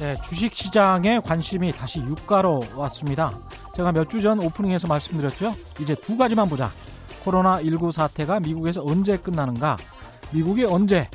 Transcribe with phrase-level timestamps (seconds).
[0.00, 3.36] 네, 주식 시장에 관심이 다시 유가로 왔습니다.
[3.74, 5.54] 제가 몇 주 전 오프닝에서 말씀드렸죠.
[5.80, 6.70] 이제 두 가지만 보자.
[7.24, 9.76] 코로나19 사태가 미국에서 언제 끝나는가?
[10.32, 11.08] 미국이 언제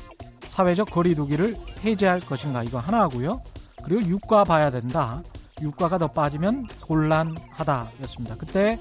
[0.47, 2.63] 사회적 거리두기를 해제할 것인가?
[2.63, 3.41] 이거 하나고요.
[3.83, 5.21] 그리고 유가 봐야 된다.
[5.61, 8.35] 유가가 더 빠지면 곤란하다였습니다.
[8.37, 8.79] 그때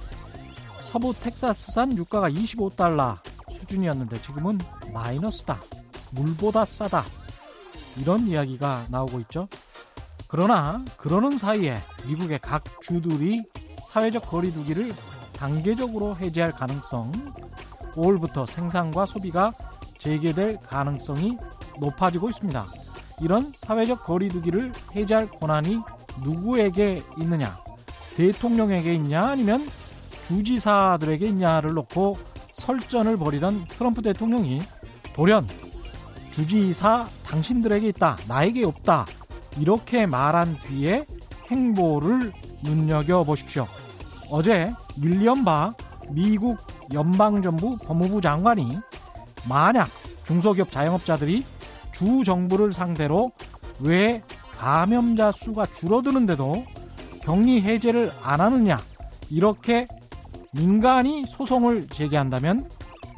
[0.90, 3.18] 서부 텍사스산 유가가 25달러
[3.58, 4.58] 수준이었는데 지금은
[4.92, 5.60] 마이너스다.
[6.12, 7.04] 물보다 싸다.
[7.96, 9.48] 이런 이야기가 나오고 있죠.
[10.28, 11.76] 그러나 그러는 사이에
[12.06, 13.44] 미국의 각 주들이
[13.90, 14.92] 사회적 거리두기를
[15.36, 17.12] 단계적으로 해제할 가능성,
[17.94, 19.52] 5월부터 생산과 소비가
[19.98, 21.36] 재개될 가능성이
[21.80, 22.81] 높아지고 있습니다.
[23.20, 25.80] 이런 사회적 거리두기를 해제할 권한이
[26.24, 27.56] 누구에게 있느냐?
[28.16, 29.28] 대통령에게 있냐?
[29.28, 29.68] 아니면
[30.28, 32.16] 주지사들에게 있냐를 놓고
[32.54, 34.60] 설전을 벌이던 트럼프 대통령이
[35.14, 35.46] 돌연
[36.32, 38.16] 주지사 당신들에게 있다.
[38.28, 39.06] 나에게 없다.
[39.58, 41.06] 이렇게 말한 뒤에
[41.50, 42.32] 행보를
[42.62, 43.66] 눈여겨보십시오.
[44.30, 45.74] 어제 윌리엄 바
[46.10, 46.58] 미국
[46.92, 48.78] 연방정부 법무부 장관이
[49.48, 49.88] 만약
[50.26, 51.44] 중소기업 자영업자들이
[51.92, 53.32] 주 정부를 상대로
[53.80, 54.22] 왜
[54.58, 56.64] 감염자 수가 줄어드는데도
[57.22, 58.80] 격리 해제를 안 하느냐
[59.30, 59.86] 이렇게
[60.52, 62.68] 민간이 소송을 제기한다면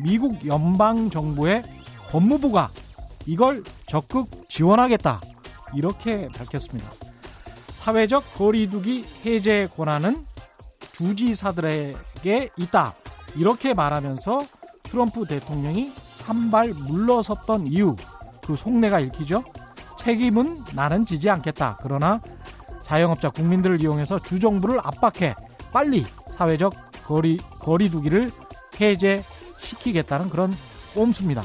[0.02, 1.62] 미국 연방 정부의
[2.10, 2.70] 법무부가
[3.26, 5.20] 이걸 적극 지원하겠다
[5.74, 6.90] 이렇게 밝혔습니다.
[7.72, 10.24] 사회적 거리두기 해제 권한은
[10.92, 12.94] 주지사들에게 있다.
[13.36, 14.46] 이렇게 말하면서
[14.84, 15.90] 트럼프 대통령이
[16.24, 17.96] 한 발 물러섰던 이유,
[18.44, 19.42] 그 속내가 읽히죠.
[19.98, 21.78] 책임은 나는 지지 않겠다.
[21.82, 22.20] 그러나
[22.82, 25.34] 자영업자 국민들을 이용해서 주정부를 압박해
[25.72, 28.30] 빨리 사회적 거리, 거리두기를
[28.80, 30.54] 해제시키겠다는 그런
[30.94, 31.42] 꼼수입니다.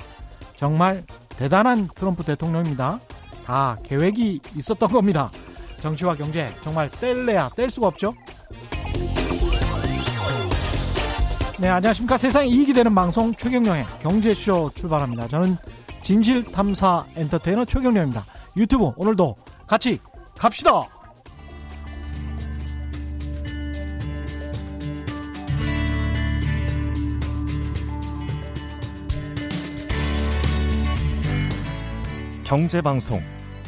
[0.57, 2.99] 정말 대단한 트럼프 대통령입니다.
[3.45, 5.31] 다 계획이 있었던 겁니다.
[5.79, 8.13] 정치와 경제 정말 뗄래야 뗄 수가 없죠.
[11.59, 12.17] 네, 안녕하십니까.
[12.17, 15.27] 세상에 이익이 되는 방송 최경령의 경제쇼 출발합니다.
[15.27, 15.57] 저는
[16.03, 18.25] 진실 탐사 엔터테이너 최경령입니다.
[18.57, 19.35] 유튜브 오늘도
[19.67, 19.99] 같이
[20.37, 20.87] 갑시다!
[32.43, 33.21] 경제방송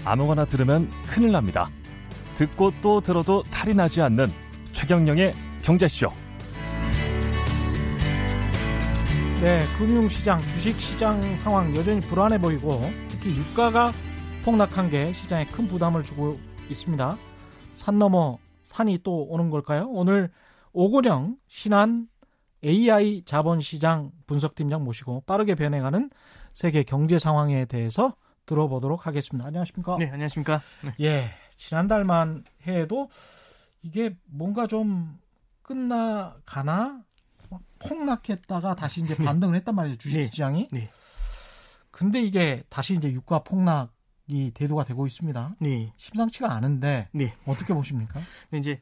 [0.03, 1.69] 아무거나 들으면 큰일 납니다.
[2.33, 4.25] 듣고 또 들어도 탈이 나지 않는
[4.71, 6.09] 최경령의 경제쇼.
[9.41, 12.79] 네, 금융시장, 주식시장 상황 여전히 불안해 보이고
[13.09, 13.91] 특히 유가가
[14.45, 17.17] 폭락한 게 시장에 큰 부담을 주고 있습니다.
[17.73, 19.89] 산 넘어 산이 또 오는 걸까요?
[19.89, 20.29] 오늘
[20.73, 22.07] 오고령 신한
[22.63, 26.11] AI 자본시장 분석팀장 모시고 빠르게 변해가는
[26.53, 28.15] 세계 경제 상황에 대해서
[28.45, 29.47] 들어보도록 하겠습니다.
[29.47, 29.97] 안녕하십니까?
[29.97, 30.61] 네, 안녕하십니까?
[30.83, 30.93] 네.
[31.03, 31.23] 예,
[31.57, 33.09] 지난달만 해도
[33.81, 35.17] 이게 뭔가 좀
[35.63, 36.35] 끝나가나
[36.83, 37.10] 막
[37.79, 40.69] 폭락했다가 다시 이제 반등을 했단 말이에요 주식시장이.
[40.71, 40.89] 네.
[41.91, 43.93] 근데 이게 다시 이제 유가 폭락
[44.31, 45.55] 이 대두가 되고 있습니다.
[45.59, 45.91] 네.
[45.97, 47.33] 심상치가 않은데 네.
[47.45, 48.19] 어떻게 보십니까?
[48.49, 48.81] 근데 이제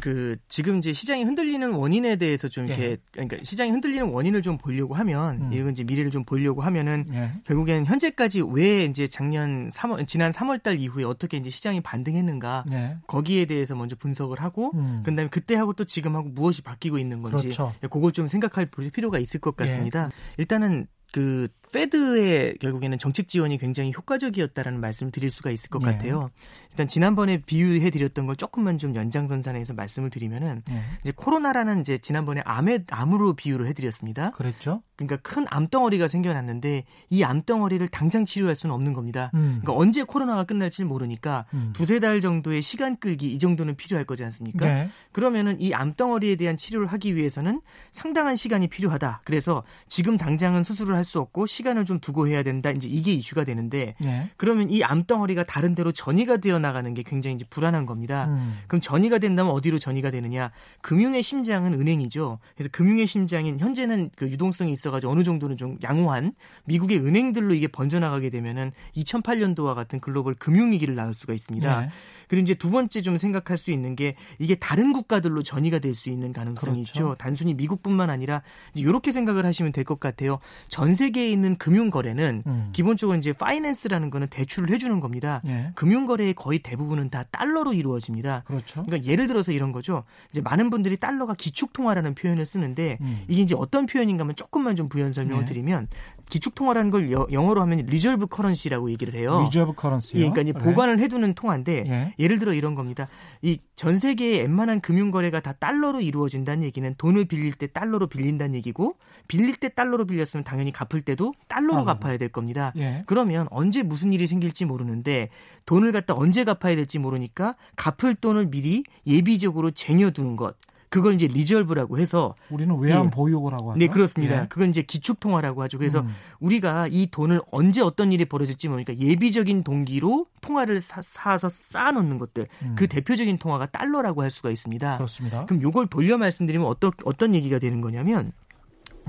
[0.00, 2.96] 그 지금 이제 시장이 흔들리는 원인에 대해서 좀 이렇게 예.
[3.12, 5.52] 그러니까 시장이 흔들리는 원인을 좀 보려고 하면 음.
[5.52, 7.32] 이건 이제 미래를 좀 보려고 하면은 예.
[7.44, 12.96] 결국에는 현재까지 왜 이제 작년 3월 지난 3월 달 이후에 어떻게 이제 시장이 반등했는가 예.
[13.06, 15.02] 거기에 대해서 먼저 분석을 하고 음.
[15.04, 17.74] 그다음에 그때하고 또 지금하고 무엇이 바뀌고 있는 건지 그렇죠.
[17.90, 19.64] 그걸 좀 생각할 필요가 있을 것 예.
[19.64, 20.10] 같습니다.
[20.38, 25.86] 일단은 그 페드의 결국에는 정책 지원이 굉장히 효과적이었다라는 말씀을 드릴 수가 있을 것 예.
[25.86, 26.30] 같아요.
[26.70, 30.82] 일단 지난번에 비유해 드렸던 걸 조금만 좀 연장선상에서 말씀을 드리면은 예.
[31.02, 34.30] 이제 코로나라는 이제 지난번에 암의 암으로 비유를 해 드렸습니다.
[34.30, 34.82] 그랬죠.
[34.96, 39.30] 그러니까 큰 암덩어리가 생겨났는데 이 암덩어리를 당장 치료할 수는 없는 겁니다.
[39.34, 39.60] 음.
[39.62, 41.72] 그러니까 언제 코로나가 끝날지는 모르니까 음.
[41.74, 44.66] 두세 달 정도의 시간 끌기 이 정도는 필요할 거지 않습니까?
[44.66, 44.88] 네.
[45.12, 47.60] 그러면은 이 암덩어리에 대한 치료를 하기 위해서는
[47.92, 49.22] 상당한 시간이 필요하다.
[49.24, 52.70] 그래서 지금 당장은 수술을 할 수 없고 시간을 좀 두고 해야 된다.
[52.70, 54.30] 이제 이게 이슈가 되는데 예.
[54.36, 58.26] 그러면 이 암덩어리가 다른 데로 전이가 되어 나가는 게 굉장히 이제 불안한 겁니다.
[58.28, 58.58] 음.
[58.68, 60.50] 그럼 전이가 된다면 어디로 전이가 되느냐?
[60.82, 62.38] 금융의 심장은 은행이죠.
[62.54, 66.32] 그래서 금융의 심장인 현재는 그 유동성이 있어가지고 어느 정도는 좀 양호한
[66.66, 71.84] 미국의 은행들로 이게 번져나가게 되면은 2008년도와 같은 글로벌 금융위기를 낳을 수가 있습니다.
[71.84, 71.90] 예.
[72.28, 76.10] 그리고 이제 두 번째 좀 생각할 수 있는 게 이게 다른 국가들로 전이가 될 수
[76.10, 77.00] 있는 가능성이 그렇죠.
[77.00, 77.14] 있죠.
[77.18, 78.42] 단순히 미국뿐만 아니라
[78.74, 80.38] 이제 이렇게 생각을 하시면 될 것 같아요.
[80.68, 82.68] 전 세계에 있는 있는 금융 거래는 음.
[82.72, 85.40] 기본적으로 이제 finance라는 거는 대출을 해주는 겁니다.
[85.46, 85.72] 예.
[85.74, 88.44] 금융 거래의 거의 대부분은 다 달러로 이루어집니다.
[88.46, 88.82] 그렇죠.
[88.84, 90.04] 그러니까 예를 들어서 이런 거죠.
[90.30, 93.24] 이제 많은 분들이 달러가 기축 통화라는 표현을 쓰는데 음.
[93.26, 95.46] 이게 이제 어떤 표현인가 하면 조금만 좀 부연 설명을 예.
[95.46, 95.88] 드리면
[96.28, 99.42] 기축 통화라는 걸 여- 영어로 하면 reserve currency라고 얘기를 해요.
[99.44, 100.22] reserve currency요.
[100.22, 100.70] 예, 그러니까 그래.
[100.70, 102.14] 보관을 해두는 통화인데 예.
[102.18, 103.08] 예를 들어 이런 겁니다.
[103.42, 108.56] 이 전 세계의 웬만한 금융 거래가 다 달러로 이루어진다는 얘기는 돈을 빌릴 때 달러로 빌린다는
[108.56, 108.96] 얘기고
[109.28, 111.84] 빌릴 때 달러로 빌렸으면 당연히 갚을 때도 달러로 달러로.
[112.00, 112.72] 갚아야 될 겁니다.
[112.76, 113.04] 예.
[113.06, 115.28] 그러면 언제 무슨 일이 생길지 모르는데
[115.66, 120.56] 돈을 갖다 언제 갚아야 될지 모르니까 갚을 돈을 미리 예비적으로 쟁여두는 것.
[120.90, 123.10] 그걸 이제 reserve라고 해서 우리는 외환 예.
[123.10, 123.78] 보유고라고 하죠.
[123.78, 124.42] 네 그렇습니다.
[124.42, 124.46] 예.
[124.48, 125.78] 그건 이제 기축 통화라고 하죠.
[125.78, 126.08] 그래서 음.
[126.40, 132.18] 우리가 이 돈을 언제 어떤 일이 벌어질지 모르니까 예비적인 동기로 통화를 사, 사서 쌓아 놓는
[132.18, 132.74] 것들 음.
[132.76, 134.96] 그 대표적인 통화가 달러라고 할 수가 있습니다.
[134.96, 135.44] 그렇습니다.
[135.46, 138.32] 그럼 요걸 돌려 말씀드리면 어떤 어떤 얘기가 되는 거냐면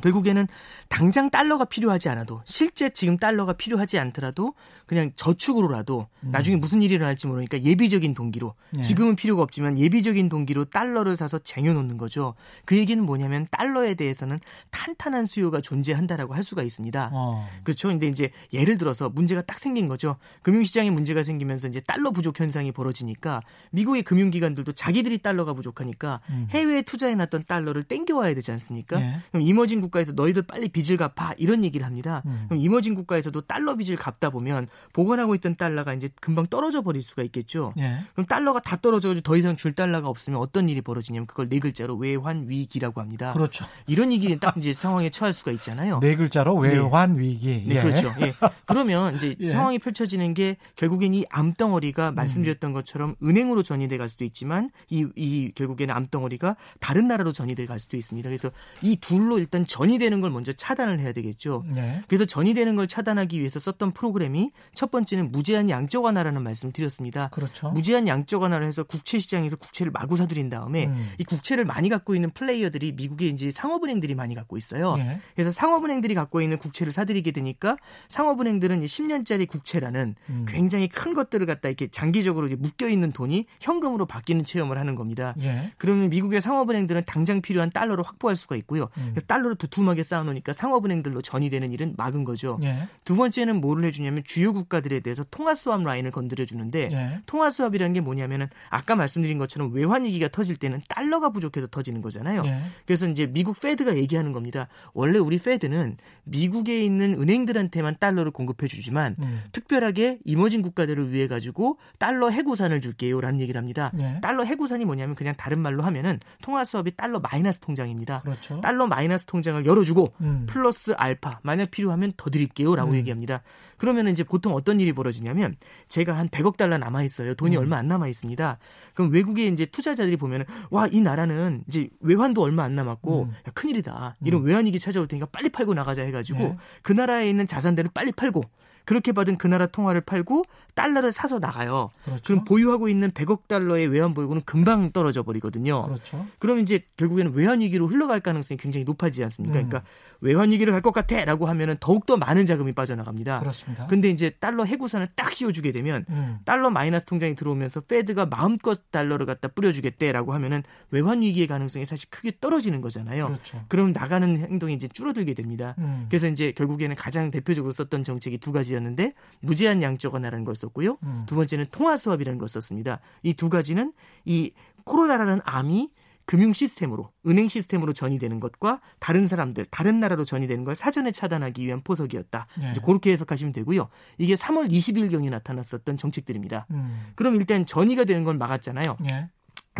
[0.01, 0.47] 결국에는
[0.87, 4.53] 당장 달러가 필요하지 않아도 실제 지금 달러가 필요하지 않더라도
[4.85, 8.81] 그냥 저축으로라도 나중에 무슨 일이 일어날지 모르니까 예비적인 동기로 예.
[8.81, 12.35] 지금은 필요가 없지만 예비적인 동기로 달러를 사서 쟁여놓는 거죠.
[12.65, 14.39] 그 얘기는 뭐냐면 달러에 대해서는
[14.71, 17.11] 탄탄한 수요가 존재한다라고 할 수가 있습니다.
[17.13, 17.47] 어.
[17.63, 17.89] 그렇죠.
[17.89, 20.17] 근데 이제 예를 들어서 문제가 딱 생긴 거죠.
[20.41, 23.41] 금융시장에 문제가 생기면서 이제 달러 부족 현상이 벌어지니까
[23.71, 26.47] 미국의 금융기관들도 자기들이 달러가 부족하니까 음.
[26.51, 28.99] 해외에 투자해놨던 달러를 땡겨와야 되지 않습니까?
[29.01, 29.19] 예.
[29.31, 32.21] 그럼 이머징 국 가에서 너희들 빨리 빚을 갚아 이런 얘기를 합니다.
[32.25, 32.45] 음.
[32.49, 37.23] 그럼 이머징 국가에서도 달러 빚을 갚다 보면 보관하고 있던 달러가 이제 금방 떨어져 버릴 수가
[37.23, 37.73] 있겠죠.
[37.79, 37.99] 예.
[38.13, 41.95] 그럼 달러가 다 떨어져가지고 더 이상 줄 달러가 없으면 어떤 일이 벌어지냐면 그걸 네 글자로
[41.95, 43.33] 외환 위기라고 합니다.
[43.33, 43.65] 그렇죠.
[43.87, 45.99] 이런 얘기는 딱 이제 상황에 처할 수가 있잖아요.
[46.01, 47.65] 네 글자로 외환 위기.
[47.67, 47.81] 네, 예.
[47.81, 48.13] 그렇죠.
[48.21, 48.33] 예.
[48.65, 49.51] 그러면 이제 예.
[49.51, 55.51] 상황이 펼쳐지는 게 결국엔 이 암덩어리가 말씀드렸던 것처럼 은행으로 전이돼 갈 수도 있지만 이, 이
[55.55, 58.27] 결국에는 암덩어리가 다른 나라로 전이돼 갈 수도 있습니다.
[58.29, 58.51] 그래서
[58.81, 61.63] 이 둘로 일단 전이 되는 걸 먼저 차단을 해야 되겠죠.
[61.75, 62.01] 예.
[62.07, 67.29] 그래서 전이 되는 걸 차단하기 위해서 썼던 프로그램이 첫 번째는 무제한 양적 완화라는 말씀을 드렸습니다.
[67.29, 67.71] 그렇죠.
[67.71, 71.11] 무제한 양적 완화를 해서 국채 시장에서 국채를 마구 사들인 다음에 음.
[71.17, 74.95] 이 국채를 많이 갖고 있는 플레이어들이 미국에 이제 상업은행들이 많이 갖고 있어요.
[74.99, 75.21] 예.
[75.33, 77.77] 그래서 상업은행들이 갖고 있는 국채를 사들이게 되니까
[78.09, 80.45] 상업은행들은 10년짜리 국채라는 음.
[80.47, 85.33] 굉장히 큰 것들을 갖다 이렇게 장기적으로 이제 묶여 있는 돈이 현금으로 바뀌는 체험을 하는 겁니다.
[85.41, 85.71] 예.
[85.77, 88.89] 그러면 미국의 상업은행들은 당장 필요한 달러로 확보할 수가 있고요.
[88.97, 89.15] 음.
[89.25, 92.57] 달러를 두 툼하게 쌓아놓으니까 상업은행들로 전이되는 일은 막은 거죠.
[92.63, 92.87] 예.
[93.05, 97.21] 두 번째는 뭐를 해주냐면 주요 국가들에 대해서 통화수합 라인을 건드려주는데 예.
[97.25, 102.43] 통화수합이라는 게 뭐냐면은 아까 말씀드린 것처럼 외환위기가 터질 때는 달러가 부족해서 터지는 거잖아요.
[102.45, 102.61] 예.
[102.85, 104.67] 그래서 이제 미국 페드가 얘기하는 겁니다.
[104.93, 109.43] 원래 우리 페드는 미국에 있는 은행들한테만 달러를 공급해 주지만 음.
[109.51, 113.91] 특별하게 이머징 국가들을 위해 가지고 달러 해구산을 줄게요라는 얘기를 합니다.
[113.99, 114.19] 예.
[114.21, 118.21] 달러 해구산이 뭐냐면 그냥 다른 말로 하면은 통화 수업이 달러 마이너스 통장입니다.
[118.21, 118.61] 그렇죠.
[118.61, 120.45] 달러 마이너스 통장 을 열어주고 음.
[120.47, 122.95] 플러스 알파 만약 필요하면 더 드릴게요라고 음.
[122.97, 123.41] 얘기합니다.
[123.77, 125.55] 그러면 이제 보통 어떤 일이 벌어지냐면
[125.87, 127.33] 제가 한 100억 달러 남아 있어요.
[127.33, 127.61] 돈이 음.
[127.61, 128.57] 얼마 안 남아 있습니다.
[128.93, 133.29] 그럼 외국의 이제 투자자들이 보면은 와 이 나라는 이제 외환도 얼마 안 남았고 음.
[133.29, 134.15] 야, 큰일이다.
[134.25, 136.57] 이런 외환위기 찾아올 테니까 빨리 팔고 나가자 해가지고 네.
[136.81, 138.41] 그 나라에 있는 자산들을 빨리 팔고
[138.89, 141.91] 그렇게 받은 그 나라 통화를 팔고 달러를 사서 나가요.
[142.03, 142.23] 그렇죠.
[142.25, 145.83] 그럼 보유하고 있는 100억 달러의 외환 보유고는 금방 떨어져 버리거든요.
[145.83, 146.25] 그렇죠.
[146.39, 149.59] 그러면 이제 결국에는 외환 위기로 흘러갈 가능성이 굉장히 높아지지 않습니까?
[149.59, 149.69] 음.
[149.69, 149.87] 그러니까
[150.21, 153.41] 외환 위기를 갈 것 같아라고 하면은 더욱 더 많은 자금이 빠져나갑니다.
[153.41, 153.85] 그렇습니다.
[153.85, 156.39] 근데 이제 달러 해구산을 딱 씌워주게 되면 음.
[156.45, 162.33] 달러 마이너스 통장이 들어오면서 페드가 마음껏 달러를 갖다 뿌려주겠대라고 하면은 외환 위기의 가능성이 사실 크게
[162.41, 163.27] 떨어지는 거잖아요.
[163.27, 163.63] 그렇죠.
[163.67, 165.75] 그럼 나가는 행동이 이제 줄어들게 됩니다.
[165.77, 166.07] 음.
[166.09, 170.97] 그래서 이제 결국에는 가장 대표적으로 썼던 정책이 두 가지 였는데 무제한 양적 완화라는 걸 썼고요.
[171.03, 171.23] 음.
[171.27, 172.99] 두 번째는 통화 수합이라는 걸 썼습니다.
[173.23, 173.93] 이 두 가지는
[174.25, 174.51] 이
[174.83, 175.91] 코로나라는 암이
[176.25, 181.81] 금융 시스템으로 은행 시스템으로 전이되는 것과 다른 사람들 다른 나라로 전이되는 걸 사전에 차단하기 위한
[181.83, 182.45] 포석이었다.
[182.61, 182.71] 예.
[182.71, 183.87] 이제 그렇게 해석하시면 되고요.
[184.19, 186.67] 이게 3월 20일 경에 나타났었던 정책들입니다.
[186.69, 187.11] 음.
[187.15, 188.97] 그럼 일단 전이가 되는 걸 막았잖아요.
[189.09, 189.29] 예.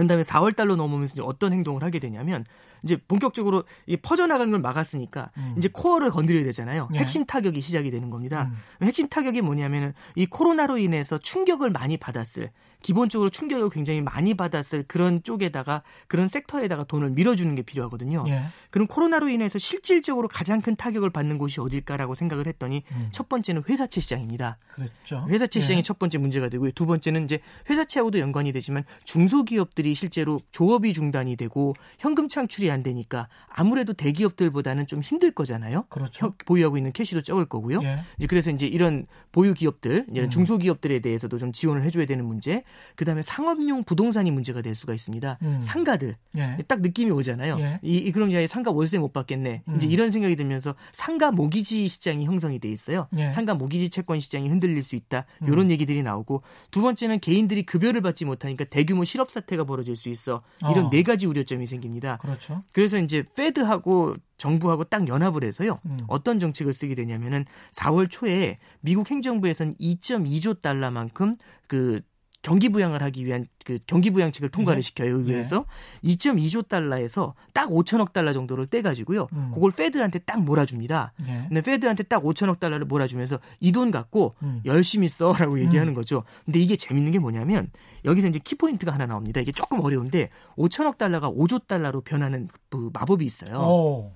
[0.08, 2.46] 그다음에 4월 달로 넘으면서 이제 어떤 행동을 하게 되냐면
[2.84, 5.56] 이제 본격적으로 이 퍼져나가는 걸 막았으니까 음.
[5.58, 6.90] 이제 코어를 건드려야 되잖아요.
[6.94, 7.00] 예.
[7.00, 8.52] 핵심 타격이 시작이 되는 겁니다.
[8.82, 8.86] 음.
[8.86, 15.22] 핵심 타격이 뭐냐면은 이 코로나로 인해서 충격을 많이 받았을 기본적으로 충격을 굉장히 많이 받았을 그런
[15.24, 18.24] 쪽에다가 그런 섹터에다가 돈을 밀어주는 게 필요하거든요.
[18.28, 18.44] 예.
[18.70, 23.10] 그럼 코로나로 인해서 실질적으로 가장 큰 타격을 받는 곳이 어딜까라고 생각을 했더니 음.
[23.12, 24.58] 첫 번째는 회사채 시장입니다.
[24.72, 25.26] 그랬죠.
[25.28, 25.62] 회사채 예.
[25.62, 26.72] 시장이 첫 번째 문제가 되고요.
[26.72, 33.28] 두 번째는 이제 회사채하고도 연관이 되지만 중소기업들이 실제로 조업이 중단이 되고 현금 창출이 안 되니까
[33.50, 35.86] 아무래도 대기업들보다는 좀 힘들 거잖아요.
[35.90, 36.34] 그렇죠.
[36.46, 37.82] 보유하고 있는 캐시도 적을 거고요.
[37.84, 38.00] 예.
[38.18, 40.30] 이제 그래서 이제 이런 보유 기업들, 이런 음.
[40.30, 42.64] 중소기업들에 대해서도 좀 지원을 해줘야 되는 문제.
[42.96, 45.38] 그다음에 상업용 부동산이 문제가 될 수가 있습니다.
[45.42, 45.60] 음.
[45.62, 46.58] 상가들 예.
[46.68, 47.58] 딱 느낌이 오잖아요.
[47.60, 47.80] 예.
[47.82, 49.64] 이, 이 그럼 야 상가 월세 못 받겠네.
[49.68, 49.76] 음.
[49.78, 53.08] 이제 이런 생각이 들면서 상가 모기지 시장이 형성이 돼 있어요.
[53.18, 53.30] 예.
[53.30, 55.26] 상가 모기지 채권 시장이 흔들릴 수 있다.
[55.42, 55.72] 이런 음.
[55.72, 60.42] 얘기들이 나오고 두 번째는 개인들이 급여를 받지 못하니까 대규모 실업 사태가 벌어질 수 있어.
[60.72, 60.90] 이런 어.
[60.90, 62.18] 네 가지 우려점이 생깁니다.
[62.18, 62.64] 그렇죠.
[62.74, 65.80] 그래서 이제 페드하고 정부하고 딱 연합을 해서요.
[65.86, 66.00] 음.
[66.08, 71.36] 어떤 정책을 쓰게 되냐면은 4월 초에 미국 행정부에서는 2.2조 달러만큼
[71.68, 72.02] 그
[72.42, 74.82] 경기 부양을 하기 위한 그 경기 부양책을 통과를 예.
[74.82, 75.66] 시켜요 의회에서
[76.04, 76.10] 예.
[76.10, 79.28] 2.2조 달러에서 딱 5천억 달러 정도를 떼가지고요.
[79.34, 79.52] 음.
[79.54, 81.14] 그걸 페드한테 딱 몰아줍니다.
[81.28, 81.46] 예.
[81.48, 84.62] 근데 페드한테 딱 5천억 달러를 몰아주면서 이 돈 갖고 음.
[84.66, 85.60] 열심히 써라고 음.
[85.66, 86.24] 얘기하는 거죠.
[86.46, 87.70] 근데 이게 재밌는 게 뭐냐면
[88.06, 89.42] 여기서 이제 키포인트가 하나 나옵니다.
[89.42, 93.58] 이게 조금 어려운데 5천억 달러가 5조 달러로 변하는 그 마법이 있어요.
[93.60, 94.12] 오.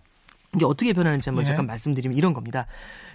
[0.56, 1.48] 이게 어떻게 변하는지 한번 예.
[1.48, 2.68] 잠깐 말씀드리면 이런 겁니다.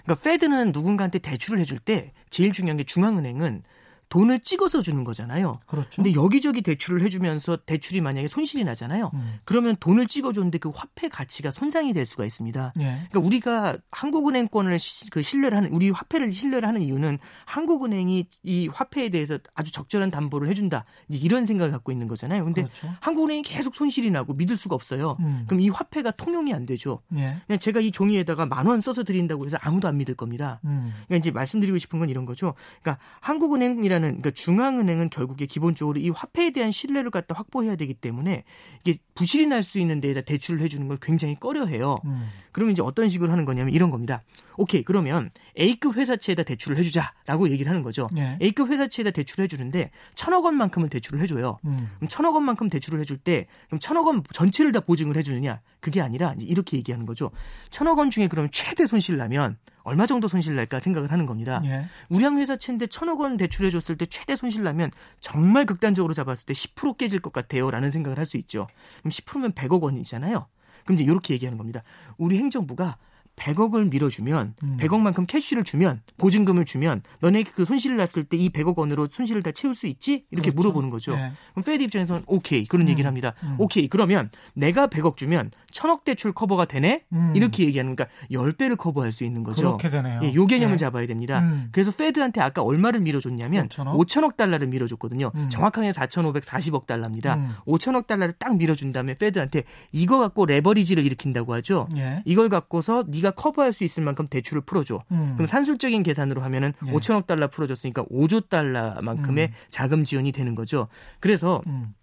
[0.03, 3.63] 그러니까 페드는 누군가한테 대출을 해줄 때 제일 중요한 게 중앙은행은
[4.09, 5.59] 돈을 찍어서 주는 거잖아요.
[5.67, 5.89] 그렇죠.
[5.97, 9.11] 근데 여기저기 대출을 해주면서 대출이 만약에 손실이 나잖아요.
[9.13, 9.39] 음.
[9.43, 12.73] 그러면 돈을 찍어줬는데 그 화폐 가치가 손상이 될 수가 있습니다.
[12.79, 12.83] 예.
[12.83, 19.09] 그러니까 우리가 한국은행권을 시, 그 신뢰를 하는 우리 화폐를 신뢰를 하는 이유는 한국은행이 이 화폐에
[19.09, 20.85] 대해서 아주 적절한 담보를 해준다.
[21.09, 22.43] 이제 이런 생각을 갖고 있는 거잖아요.
[22.45, 22.87] 근데 그렇죠.
[23.01, 25.17] 한국은행이 계속 손실이 나고 믿을 수가 없어요.
[25.19, 25.43] 음.
[25.47, 27.01] 그럼 이 화폐가 통용이 안 되죠.
[27.17, 27.37] 예.
[27.45, 30.59] 그냥 제가 이 종이에다가 만 원 써서 드린다고 해서 아무도 안 믿을 겁니다.
[30.63, 30.93] 음.
[31.07, 32.53] 그러니까 이제 말씀드리고 싶은 건 이런 거죠.
[32.83, 38.43] 그러니까 한국은행이라는 은행은 그러니까 중앙은행은 결국에 기본적으로 이 화폐에 대한 신뢰를 갖다 확보해야 되기 때문에
[38.83, 41.97] 이게 부실이 날 수 있는 데에다 대출을 해주는 걸 굉장히 꺼려해요.
[42.05, 42.27] 음.
[42.51, 44.23] 그러면 이제 어떤 식으로 하는 거냐면 이런 겁니다.
[44.57, 45.29] 오케이 그러면
[45.59, 48.07] A급 회사채에다 대출을 해주자라고 얘기를 하는 거죠.
[48.11, 48.37] 네.
[48.41, 51.59] A급 회사채에다 대출을 해주는데 천억 원만큼은 대출을 해줘요.
[51.65, 51.89] 음.
[51.97, 55.61] 그럼 천억 원만큼 대출을 해줄 때 그럼 천억 원 전체를 다 보증을 해주느냐?
[55.79, 57.31] 그게 아니라 이렇게 얘기하는 거죠.
[57.69, 59.57] 천억 원 중에 그럼 최대 손실 나면
[59.89, 61.61] 얼마 정도 손실 날까 생각을 하는 겁니다.
[61.65, 61.87] 예.
[62.09, 67.19] 우량회사채인데 천억 원 대출해 줬을 때 최대 손실 나면 정말 극단적으로 잡았을 때 10% 깨질
[67.19, 68.67] 것 같아요라는 생각을 할 수 있죠.
[68.99, 70.45] 그럼 10%면 100억 원이잖아요.
[70.83, 71.81] 그럼 이제 이렇게 얘기하는 겁니다.
[72.17, 72.97] 우리 행정부가
[73.39, 74.77] 100억을 밀어주면 음.
[74.79, 79.51] 100억만큼 cash를 주면 보증금을 주면 너네 그 손실을 났을 때 이 100억 원으로 손실을 다
[79.51, 80.23] 채울 수 있지?
[80.31, 80.55] 이렇게 그렇죠.
[80.55, 81.15] 물어보는 거죠.
[81.15, 81.31] 네.
[81.53, 82.89] 그럼 Fed 입장에서는 오케이 그런 음.
[82.89, 83.33] 얘기를 합니다.
[83.43, 83.55] 음.
[83.57, 87.03] 오케이 그러면 내가 100억 주면 천억 대출 커버가 되네?
[87.11, 87.33] 음.
[87.35, 89.77] 이렇게 얘기하는 거니까 10배를 커버할 수 있는 거죠.
[89.77, 90.21] 그렇게 되네요.
[90.23, 90.77] 예, 요 개념을 네.
[90.77, 91.39] 잡아야 됩니다.
[91.39, 91.69] 음.
[91.71, 95.31] 그래서 Fed한테 아까 얼마를 밀어줬냐면 5천억, 5천억 달러를 밀어줬거든요.
[95.35, 95.49] 음.
[95.49, 97.63] 정확하게 4,540억 달러입니다.
[97.65, 101.89] 5천억 달러를 딱 밀어준 다음에 Fed한테 이거 갖고 레버리지를 일으킨다고 하죠.
[101.97, 102.21] 예.
[102.25, 105.03] 이걸 갖고서 네가 커버할 수 있을 만큼 대출을 풀어줘.
[105.11, 105.33] 음.
[105.35, 106.91] 그럼 산술적인 계산으로 하면은 예.
[106.91, 109.53] 5천억 달러 풀어줬으니까 5조 달러만큼의 음.
[109.69, 110.87] 자금 지원이 되는 거죠.
[111.19, 111.93] 그래서 음.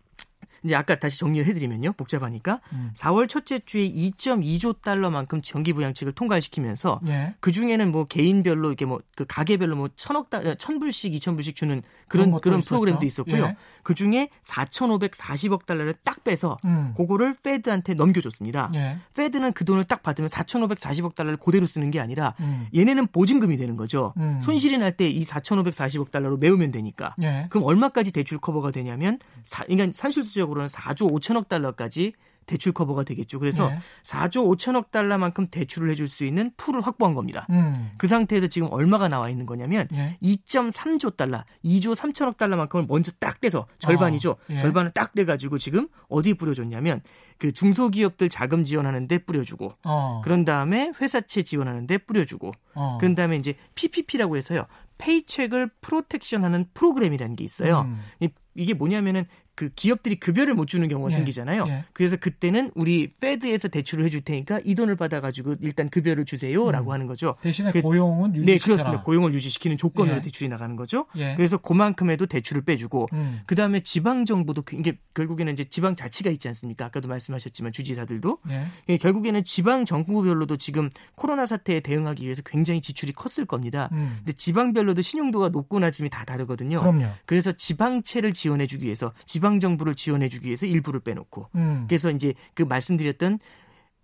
[0.67, 1.93] 이제 아까 다시 정리를 해드리면요.
[1.95, 2.91] 복잡하니까 음.
[2.95, 7.35] 4월 첫째 주에 2.2조 달러만큼 전기 부양책을 통과시키면서 예.
[7.41, 12.27] 그 중에는 뭐 개인별로 이렇게 뭐 그 가게별로 뭐 천억 달 천불씩 이천불씩 주는 그런
[12.31, 13.45] 그런, 그런 프로그램도 있었고요.
[13.45, 13.57] 예.
[13.83, 16.93] 그 중에 4,540억 달러를 딱 빼서 음.
[16.97, 18.71] 그거를 페드한테 넘겨줬습니다.
[18.75, 18.99] 예.
[19.15, 22.67] 페드는 그 돈을 딱 받으면 4,540억 달러를 그대로 쓰는 게 아니라 음.
[22.75, 24.13] 얘네는 보증금이 되는 거죠.
[24.19, 24.41] 음.
[24.43, 27.15] 손실이 날 때 이 4,540억 달러로 메우면 되니까.
[27.23, 27.47] 예.
[27.51, 32.15] 그럼 얼마까지 대출 커버가 되냐면 사, 그러니까 산술수적으로 기준으로는 4조 5천억 달러까지
[32.47, 33.41] 대출 커버가 되겠죠.
[33.41, 33.79] 그래서 네.
[34.05, 37.45] 4조 5천억 달러만큼 대출을 해줄 수 있는 풀을 확보한 겁니다.
[37.51, 37.91] 음.
[37.99, 40.17] 그 상태에서 지금 얼마가 나와 있는 거냐면 네.
[40.23, 44.31] 2.3조 달러, 2조 3천억 달러만큼을 먼저 딱 떼서 절반이죠.
[44.31, 44.37] 어.
[44.51, 44.59] 예.
[44.59, 47.01] 절반을 딱 떼가지고 지금 어디 뿌려줬냐면
[47.39, 50.21] 그 중소기업들 자금 지원하는데 뿌려주고 어.
[50.23, 52.99] 그런 다음에 회사채 지원하는데 뿌려주고 어.
[53.01, 54.67] 그런 다음에 이제 PPP라고 해서요.
[54.99, 57.81] 페이첵을 프로텍션하는 프로그램이라는 게 있어요.
[57.81, 58.31] 음.
[58.55, 61.17] 이게 뭐냐면은 그 기업들이 급여를 못 주는 경우가 예.
[61.17, 61.65] 생기잖아요.
[61.67, 61.85] 예.
[61.95, 66.93] 그래서 그때는 우리 페드에서 대출을 해줄 테니까 이 돈을 받아가지고 일단 급여를 주세요라고 음.
[66.93, 67.35] 하는 거죠.
[67.41, 68.53] 대신에 그, 고용은 유지시켜라.
[68.53, 69.03] 네, 그렇습니다.
[69.03, 70.23] 고용을 유지시키는 조건으로 예.
[70.23, 71.07] 대출이 나가는 거죠.
[71.17, 71.35] 예.
[71.37, 73.41] 그래서 그만큼에도 대출을 빼주고 음.
[73.47, 76.85] 그 다음에 지방 정부도 그 이게 결국에는 이제 지방 자치가 있지 않습니까?
[76.85, 78.67] 아까도 말씀하셨지만 주지사들도 예.
[78.91, 78.97] 예.
[78.99, 83.89] 결국에는 지방 정부별로도 지금 코로나 사태에 대응하기 위해서 굉장히 지출이 컸을 겁니다.
[83.93, 84.17] 음.
[84.19, 86.81] 근데 지방별로도 신용도가 높고나 짐이 다 다르거든요.
[86.81, 87.07] 그럼요.
[87.25, 91.85] 그래서 지방채를 지원해주기 위해서 지방 지방 정부를 지원해주기 위해서 일부를 빼놓고 음.
[91.88, 93.38] 그래서 이제 그 말씀드렸던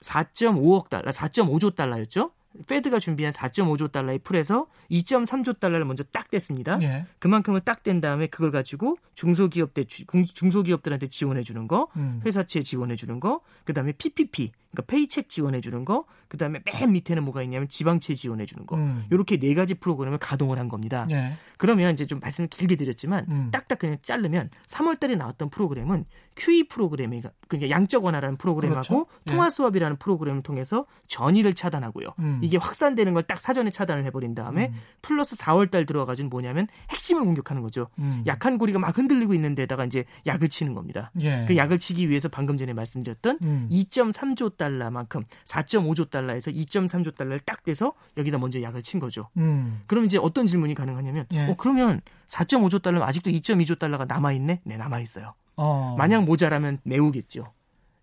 [0.01, 2.31] 4.5억 달러, 4.5조 달러였죠.
[2.69, 6.83] 페드가 준비한 4.5조 달러의 풀에서 2.3조 달러를 먼저 딱 뗐습니다.
[6.83, 7.07] 예.
[7.19, 12.21] 그만큼을 딱 뗀 다음에 그걸 가지고 중소기업 대 중소기업들한테 지원해 주는 거, 음.
[12.25, 17.43] 회사채 지원해 주는 거, 그다음에 PPP, 그러니까 페이책 지원해 주는 거, 그다음에 맨 밑에는 뭐가
[17.43, 18.77] 있냐면 지방채 지원해 주는 거.
[18.77, 19.05] 음.
[19.11, 21.07] 이렇게 네 가지 프로그램을 가동을 한 겁니다.
[21.11, 21.35] 예.
[21.59, 23.49] 그러면 이제 좀 말씀을 길게 드렸지만 음.
[23.53, 29.07] 딱딱 그냥 자르면 3월 달에 나왔던 프로그램은 QE 프로그램이 그러니까 양적 완화라는 프로그램하고 그렇죠.
[29.27, 29.31] 예.
[29.31, 32.09] 통화 수업이라는 프로그램을 통해서 전의를 차단하고요.
[32.19, 32.41] 음.
[32.43, 34.75] 이게 확산되는 걸 딱 사전에 차단을 해 버린 다음에 음.
[35.03, 37.89] 플러스 4월 달 들어가지고 뭐냐면 핵심을 공격하는 거죠.
[37.99, 38.25] 음.
[38.27, 41.13] 약한 고리가 막 흔들리고 있는 데다가 이제 약을 치는 겁니다.
[41.21, 41.45] 예.
[41.47, 43.69] 그 약을 치기 위해서 방금 전에 말씀드렸던 음.
[43.71, 49.29] 2.3조 달러만큼 4.5조 달러에서 2.3조 달러를 딱 떼서 여기다 먼저 약을 친 거죠.
[49.37, 49.83] 음.
[49.89, 51.49] 그럼 이제 어떤 질문이 가능하냐면, 예.
[51.49, 54.61] 어, 그러면 4.5조 달러면 아직도 2.2조 달러가 남아 있네?
[54.65, 55.35] 네, 남아 있어요.
[55.57, 55.97] 어.
[55.99, 57.53] 만약 모자라면 메우겠죠.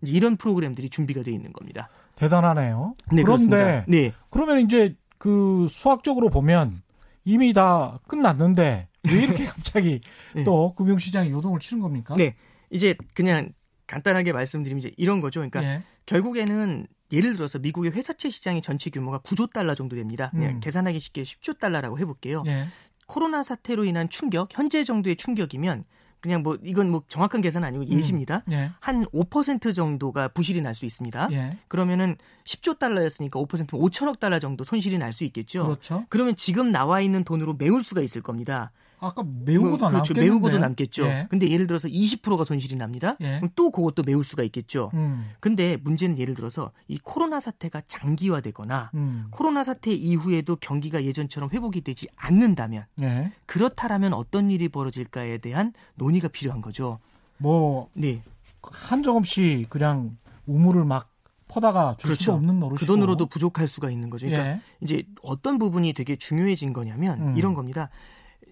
[0.02, 1.88] 이제 이런 프로그램들이 준비가 돼 있는 겁니다.
[2.16, 2.94] 대단하네요.
[3.12, 3.84] 네, 그런데.
[3.88, 4.12] 네.
[4.28, 6.82] 그러면 이제 그 수학적으로 보면
[7.24, 10.00] 이미 다 끝났는데 왜 이렇게 갑자기
[10.34, 10.44] 네.
[10.44, 12.14] 또 금융시장이 요동을 치는 겁니까?
[12.16, 12.34] 네.
[12.70, 13.52] 이제 그냥
[13.86, 15.40] 간단하게 말씀드리면 이제 이런 거죠.
[15.40, 15.82] 그러니까 예.
[16.06, 20.30] 결국에는 예를 들어서 미국의 회사채 시장의 전체 규모가 9조 달러 정도 됩니다.
[20.34, 20.60] 음.
[20.60, 22.44] 계산하기 쉽게 10조 달러라고 해볼게요.
[22.46, 22.66] 예.
[23.06, 25.84] 코로나 사태로 인한 충격, 현재 정도의 충격이면
[26.20, 28.42] 그냥 뭐 이건 뭐 정확한 계산 아니고 예시입니다.
[28.52, 28.70] 예.
[28.82, 31.28] 한5% 정도가 부실이 날 수 있습니다.
[31.32, 31.58] 예.
[31.66, 35.64] 그러면은 10조 달러였으니까 5% 5천억 달러 정도 손실이 날 수 있겠죠.
[35.64, 36.04] 그렇죠.
[36.10, 38.70] 그러면 지금 나와 있는 돈으로 메울 수가 있을 겁니다.
[39.00, 40.12] 아까 메우고도 뭐, 그렇죠.
[40.12, 40.20] 남겠는데.
[40.20, 41.04] 메우고도 남겠죠.
[41.04, 41.26] 예.
[41.30, 43.16] 근데 예를 들어서 20%가 손실이 납니다.
[43.20, 43.36] 예.
[43.36, 44.90] 그럼 또 그것도 메울 수가 있겠죠.
[44.94, 45.30] 음.
[45.40, 49.26] 근데 문제는 예를 들어서 이 코로나 사태가 장기화되거나 음.
[49.30, 53.32] 코로나 사태 이후에도 경기가 예전처럼 회복이 되지 않는다면 예.
[53.46, 56.98] 그렇다라면 어떤 일이 벌어질까에 대한 논의가 필요한 거죠.
[57.38, 58.22] 뭐 네.
[58.62, 60.16] 한정 없이 그냥
[60.46, 61.08] 우물을 막
[61.48, 62.32] 퍼다가 줄 그렇죠.
[62.34, 62.76] 없는 노릇이고.
[62.80, 64.26] 그 돈으로도 부족할 수가 있는 거죠.
[64.26, 64.60] 그러니까 예.
[64.80, 67.36] 이제 어떤 부분이 되게 중요해진 거냐면 음.
[67.36, 67.90] 이런 겁니다.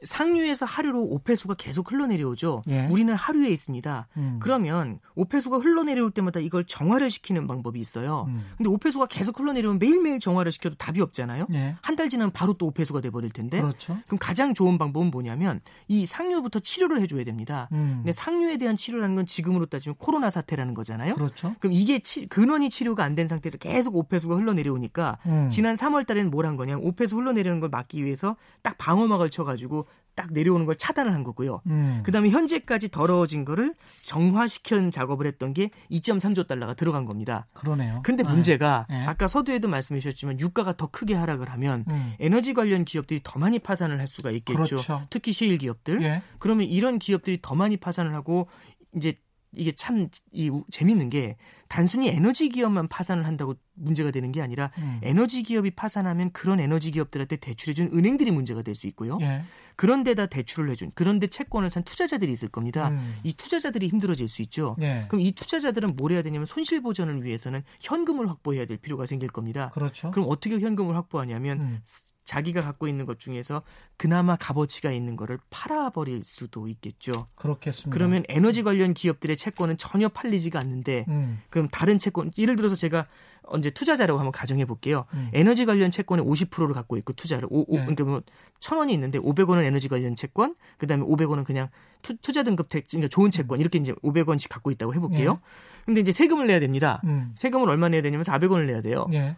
[0.02, 2.62] 상류에서 하류로 오폐수가 계속 흘러내려오죠.
[2.68, 2.86] 예.
[2.86, 4.08] 우리는 하류에 있습니다.
[4.16, 4.38] 음.
[4.40, 8.24] 그러면 오폐수가 흘러내려올 때마다 이걸 정화를 시키는 방법이 있어요.
[8.28, 8.44] 음.
[8.56, 11.46] 근데 오폐수가 계속 흘러내려오면 매일매일 정화를 시켜도 답이 없잖아요.
[11.52, 11.76] 예.
[11.82, 13.60] 한달 지나면 바로 또 오폐수가 돼버릴 텐데.
[13.60, 13.98] 그렇죠.
[14.06, 17.68] 그럼 가장 좋은 방법은 뭐냐면 이 상류부터 치료를 해줘야 됩니다.
[17.72, 17.96] 음.
[17.98, 21.14] 근데 상류에 대한 치료라는 건 지금으로 따지면 코로나 사태라는 거잖아요.
[21.16, 21.54] 그렇죠.
[21.60, 25.48] 그럼 이게 치- 근원이 치료가 안 된 상태에서 계속 오폐수가 흘러내려오니까 음.
[25.50, 26.76] 지난 3월 달에는 뭘 한 거냐?
[26.78, 29.87] 오폐수 흘러내리는 걸 막기 위해서 딱 방어막을 쳐가지고
[30.18, 31.62] 딱 내려오는 걸 차단을 한 거고요.
[31.66, 32.00] 음.
[32.02, 37.46] 그다음에 현재까지 더러워진 거를 정화시키는 작업을 했던 게 2.3조 달러가 들어간 겁니다.
[37.52, 38.00] 그러네요.
[38.02, 38.28] 근데 네.
[38.28, 39.04] 문제가 네.
[39.06, 42.14] 아까 서두에도 말씀해 주셨지만 유가가 더 크게 하락을 하면 음.
[42.18, 44.64] 에너지 관련 기업들이 더 많이 파산을 할 수가 있겠죠.
[44.64, 45.06] 그렇죠.
[45.08, 46.02] 특히 셰일 기업들.
[46.02, 46.22] 예.
[46.40, 48.48] 그러면 이런 기업들이 더 많이 파산을 하고
[48.96, 49.14] 이제
[49.52, 51.36] 이게 참 이 재밌는 게
[51.68, 55.00] 단순히 에너지 기업만 파산을 한다고 문제가 되는 게 아니라 음.
[55.02, 59.18] 에너지 기업이 파산하면 그런 에너지 기업들한테 대출해준 은행들이 문제가 될 수 있고요.
[59.20, 59.42] 예.
[59.76, 62.88] 그런 데다 대출을 해준 그런데 채권을 산 투자자들이 있을 겁니다.
[62.90, 63.16] 음.
[63.22, 64.76] 이 투자자들이 힘들어질 수 있죠.
[64.80, 65.06] 예.
[65.08, 69.70] 그럼 이 투자자들은 뭘 해야 되냐면 손실 보전을 위해서는 현금을 확보해야 될 필요가 생길 겁니다.
[69.74, 70.10] 그렇죠.
[70.10, 71.80] 그럼 어떻게 현금을 확보하냐면 음.
[72.28, 73.62] 자기가 갖고 있는 것 중에서
[73.96, 77.26] 그나마 값어치가 있는 거를 팔아버릴 수도 있겠죠.
[77.36, 77.90] 그렇겠습니다.
[77.90, 81.40] 그러면 에너지 관련 기업들의 채권은 전혀 팔리지가 않는데 음.
[81.48, 83.06] 그럼 다른 채권 예를 들어서 제가
[83.44, 85.06] 언제 투자자라고 한번 가정해 볼게요.
[85.14, 85.30] 음.
[85.32, 87.86] 에너지 관련 채권의 50%를 갖고 있고 투자를 오, 오, 네.
[87.86, 88.20] 그러니까 뭐
[88.60, 91.68] 1,000원이 있는데 500원은 에너지 관련 채권, 그다음에 500원은 그냥
[92.02, 95.40] 투, 자 등급 택 그러니까 좋은 채권 이렇게 이제 500원씩 갖고 있다고 해 볼게요.
[95.86, 97.00] 근데 이제 세금을 내야 됩니다.
[97.04, 97.32] 음.
[97.36, 99.06] 세금을 얼마 내야 되냐면 400원을 내야 돼요.
[99.14, 99.36] 예.